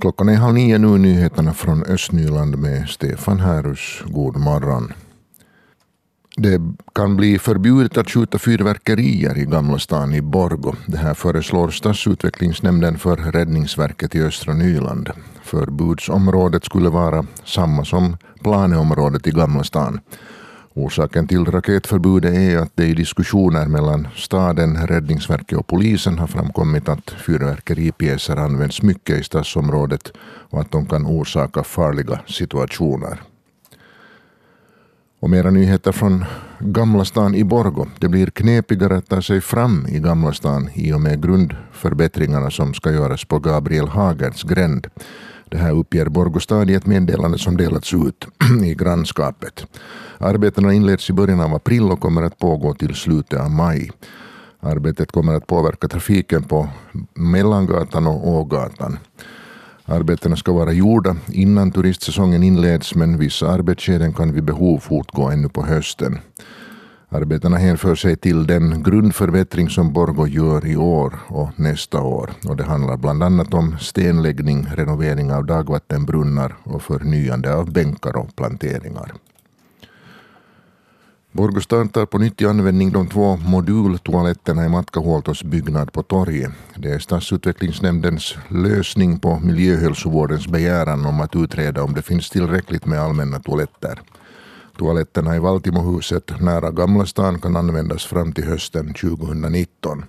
Klockan 0.04 0.28
är 0.28 0.36
halv 0.36 0.54
nio 0.54 0.78
nu, 0.78 0.98
nyheterna 0.98 1.54
från 1.54 1.82
Östnyland 1.82 2.58
med 2.58 2.88
Stefan 2.88 3.40
Härus. 3.40 4.02
God 4.06 4.36
morgon. 4.36 4.92
Det 6.36 6.60
kan 6.94 7.16
bli 7.16 7.38
förbjudet 7.38 7.98
att 7.98 8.10
skjuta 8.10 8.38
fyrverkerier 8.38 9.38
i 9.38 9.44
Gamla 9.44 9.78
stan 9.78 10.14
i 10.14 10.22
Borgo. 10.22 10.74
Det 10.86 10.98
här 10.98 11.14
föreslår 11.14 11.70
stadsutvecklingsnämnden 11.70 12.98
för 12.98 13.16
Räddningsverket 13.16 14.14
i 14.14 14.22
östra 14.22 14.54
Nyland. 14.54 15.10
Förbudsområdet 15.42 16.64
skulle 16.64 16.88
vara 16.88 17.26
samma 17.44 17.84
som 17.84 18.16
planeområdet 18.42 19.26
i 19.26 19.30
Gamla 19.30 19.64
stan. 19.64 20.00
Orsaken 20.76 21.26
till 21.26 21.44
raketförbudet 21.44 22.34
är 22.34 22.58
att 22.58 22.72
det 22.74 22.86
i 22.86 22.94
diskussioner 22.94 23.66
mellan 23.66 24.08
staden, 24.16 24.86
Räddningsverket 24.86 25.58
och 25.58 25.66
polisen 25.66 26.18
har 26.18 26.26
framkommit 26.26 26.88
att 26.88 27.10
fyrverkeripjäser 27.10 28.36
används 28.36 28.82
mycket 28.82 29.20
i 29.20 29.22
stadsområdet 29.22 30.12
och 30.50 30.60
att 30.60 30.70
de 30.70 30.86
kan 30.86 31.06
orsaka 31.06 31.62
farliga 31.64 32.20
situationer. 32.26 33.20
Och 35.20 35.30
mera 35.30 35.50
nyheter 35.50 35.92
från 35.92 36.24
Gamla 36.58 37.04
stan 37.04 37.34
i 37.34 37.44
Borgo. 37.44 37.86
Det 37.98 38.08
blir 38.08 38.26
knepigare 38.26 38.96
att 38.96 39.08
ta 39.08 39.22
sig 39.22 39.40
fram 39.40 39.86
i 39.88 39.98
Gamla 39.98 40.32
stan 40.32 40.70
i 40.74 40.92
och 40.92 41.00
med 41.00 41.22
grundförbättringarna 41.22 42.50
som 42.50 42.74
ska 42.74 42.92
göras 42.92 43.24
på 43.24 43.38
Gabriel 43.38 43.88
Hagerts 43.88 44.42
gränd. 44.42 44.86
Det 45.54 45.60
här 45.60 45.72
uppger 45.72 46.08
Borgostad 46.08 46.70
i 46.70 46.74
ett 46.74 46.86
meddelande 46.86 47.38
som 47.38 47.56
delats 47.56 47.94
ut 47.94 48.26
i 48.64 48.74
grannskapet. 48.74 49.66
Arbetena 50.18 50.72
inleds 50.72 51.10
i 51.10 51.12
början 51.12 51.40
av 51.40 51.54
april 51.54 51.82
och 51.82 52.00
kommer 52.00 52.22
att 52.22 52.38
pågå 52.38 52.74
till 52.74 52.94
slutet 52.94 53.40
av 53.40 53.50
maj. 53.50 53.90
Arbetet 54.60 55.12
kommer 55.12 55.34
att 55.34 55.46
påverka 55.46 55.88
trafiken 55.88 56.42
på 56.42 56.68
Mellangatan 57.14 58.06
och 58.06 58.28
Ågatan. 58.28 58.98
Arbetena 59.84 60.36
ska 60.36 60.52
vara 60.52 60.72
gjorda 60.72 61.16
innan 61.26 61.72
turistsäsongen 61.72 62.42
inleds 62.42 62.94
men 62.94 63.18
vissa 63.18 63.48
arbetsskeden 63.48 64.12
kan 64.12 64.32
vid 64.32 64.44
behov 64.44 64.78
fortgå 64.78 65.30
ännu 65.30 65.48
på 65.48 65.66
hösten. 65.66 66.18
Arbetena 67.14 67.56
hänför 67.56 67.94
sig 67.94 68.16
till 68.16 68.46
den 68.46 68.82
grundförbättring 68.82 69.68
som 69.68 69.92
Borgo 69.92 70.26
gör 70.26 70.66
i 70.66 70.76
år 70.76 71.14
och 71.28 71.60
nästa 71.60 72.00
år. 72.00 72.30
Och 72.48 72.56
det 72.56 72.64
handlar 72.64 72.96
bland 72.96 73.22
annat 73.22 73.54
om 73.54 73.78
stenläggning, 73.78 74.66
renovering 74.74 75.32
av 75.32 75.46
dagvattenbrunnar 75.46 76.56
och 76.62 76.82
förnyande 76.82 77.54
av 77.54 77.72
bänkar 77.72 78.16
och 78.16 78.36
planteringar. 78.36 79.14
Borgostad 81.32 81.92
tar 81.92 82.06
på 82.06 82.18
nytt 82.18 82.42
i 82.42 82.46
användning 82.46 82.92
de 82.92 83.08
två 83.08 83.36
modultoaletterna 83.36 84.66
i 84.66 84.68
Matkahuoltos 84.68 85.44
byggnad 85.44 85.92
på 85.92 86.02
torget. 86.02 86.52
Det 86.76 86.90
är 86.90 86.98
stadsutvecklingsnämndens 86.98 88.36
lösning 88.48 89.18
på 89.18 89.38
miljöhälsovårdens 89.38 90.48
begäran 90.48 91.06
om 91.06 91.20
att 91.20 91.36
utreda 91.36 91.82
om 91.82 91.94
det 91.94 92.02
finns 92.02 92.30
tillräckligt 92.30 92.86
med 92.86 93.00
allmänna 93.00 93.40
toaletter. 93.40 94.00
Toaletterna 94.78 95.36
i 95.36 95.38
Valtimohuset 95.38 96.40
nära 96.40 96.70
Gamla 96.70 97.06
stan 97.06 97.40
kan 97.40 97.56
användas 97.56 98.04
fram 98.04 98.32
till 98.32 98.44
hösten 98.44 98.94
2019. 98.94 100.04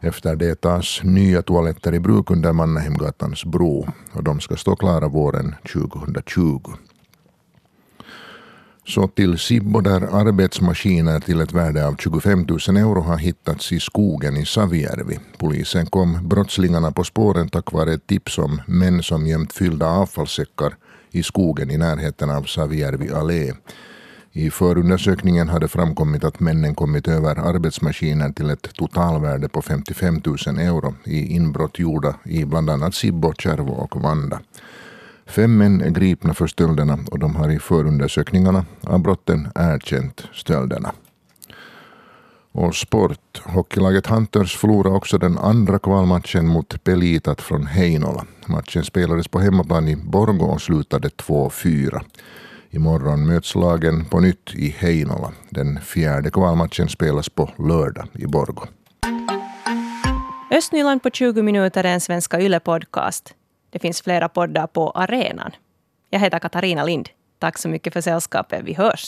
Efter 0.00 0.36
det 0.36 0.60
tas 0.60 1.00
nya 1.02 1.42
toaletter 1.42 1.94
i 1.94 2.00
bruk 2.00 2.30
under 2.30 2.52
Mannahemgatans 2.52 3.44
bro 3.44 3.86
och 4.12 4.24
de 4.24 4.40
ska 4.40 4.56
stå 4.56 4.76
klara 4.76 5.08
våren 5.08 5.54
2020. 5.72 6.60
Så 8.86 9.08
till 9.08 9.38
Sibbo 9.38 9.80
där 9.80 10.00
arbetsmaskiner 10.00 11.20
till 11.20 11.40
ett 11.40 11.52
värde 11.52 11.86
av 11.86 11.96
25 11.96 12.46
000 12.68 12.76
euro 12.76 13.00
har 13.00 13.16
hittats 13.16 13.72
i 13.72 13.80
skogen 13.80 14.36
i 14.36 14.46
Savijärvi. 14.46 15.18
Polisen 15.38 15.86
kom 15.86 16.28
brottslingarna 16.28 16.92
på 16.92 17.04
spåren 17.04 17.48
tack 17.48 17.72
vare 17.72 17.92
ett 17.92 18.06
tips 18.06 18.38
om 18.38 18.60
män 18.66 19.02
som 19.02 19.26
gömt 19.26 19.52
fyllda 19.52 19.86
avfallssäckar 19.86 20.76
i 21.10 21.22
skogen 21.22 21.70
i 21.70 21.78
närheten 21.78 22.30
av 22.30 22.42
Savijärvi 22.42 23.10
allé. 23.10 23.52
I 24.38 24.50
förundersökningen 24.50 25.48
hade 25.48 25.68
framkommit 25.68 26.24
att 26.24 26.40
männen 26.40 26.74
kommit 26.74 27.08
över 27.08 27.36
arbetsmaskiner 27.36 28.32
till 28.32 28.50
ett 28.50 28.74
totalvärde 28.74 29.48
på 29.48 29.62
55 29.62 30.22
000 30.24 30.36
euro 30.58 30.94
i 31.04 31.34
inbrott 31.34 31.78
gjorda 31.78 32.14
i 32.24 32.44
bland 32.44 32.70
annat 32.70 32.94
Sibbo, 32.94 33.32
Kärvo 33.38 33.72
och 33.72 34.02
Vanda. 34.02 34.40
Fem 35.26 35.56
män 35.56 35.80
är 35.80 35.90
gripna 35.90 36.34
för 36.34 36.46
stölderna 36.46 36.98
och 37.10 37.18
de 37.18 37.36
har 37.36 37.50
i 37.50 37.58
förundersökningarna 37.58 38.64
av 38.80 39.00
brotten 39.00 39.48
erkänt 39.54 40.24
stölderna. 40.34 40.92
Och 42.52 42.74
sport. 42.74 43.42
Hockeylaget 43.44 44.06
Hunters 44.06 44.56
förlorade 44.56 44.96
också 44.96 45.18
den 45.18 45.38
andra 45.38 45.78
kvalmatchen 45.78 46.46
mot 46.46 46.84
Pelitat 46.84 47.40
från 47.40 47.66
Heinola. 47.66 48.24
Matchen 48.46 48.84
spelades 48.84 49.28
på 49.28 49.40
hemmaplan 49.40 49.88
i 49.88 49.96
Borgå 49.96 50.46
och 50.46 50.62
slutade 50.62 51.08
2-4. 51.08 52.00
Imorgon 52.70 53.26
möts 53.26 53.54
lagen 53.54 54.04
på 54.04 54.20
nytt 54.20 54.54
i 54.54 54.68
Heinola. 54.78 55.32
Den 55.50 55.80
fjärde 55.80 56.30
kvalmatchen 56.30 56.88
spelas 56.88 57.28
på 57.28 57.50
lördag 57.58 58.08
i 58.14 58.26
Borgå. 58.26 58.66
Östnyland 60.50 61.02
på 61.02 61.10
20 61.10 61.42
minuter 61.42 61.84
är 61.84 61.92
en 61.92 62.00
Svenska 62.00 62.40
Yle-podcast. 62.40 63.34
Det 63.70 63.78
finns 63.78 64.02
flera 64.02 64.28
poddar 64.28 64.66
på 64.66 64.90
arenan. 64.90 65.50
Jag 66.10 66.20
heter 66.20 66.38
Katarina 66.38 66.84
Lind. 66.84 67.08
Tack 67.38 67.58
så 67.58 67.68
mycket 67.68 67.92
för 67.92 68.00
sällskapet. 68.00 68.62
Vi 68.64 68.74
hörs. 68.74 69.04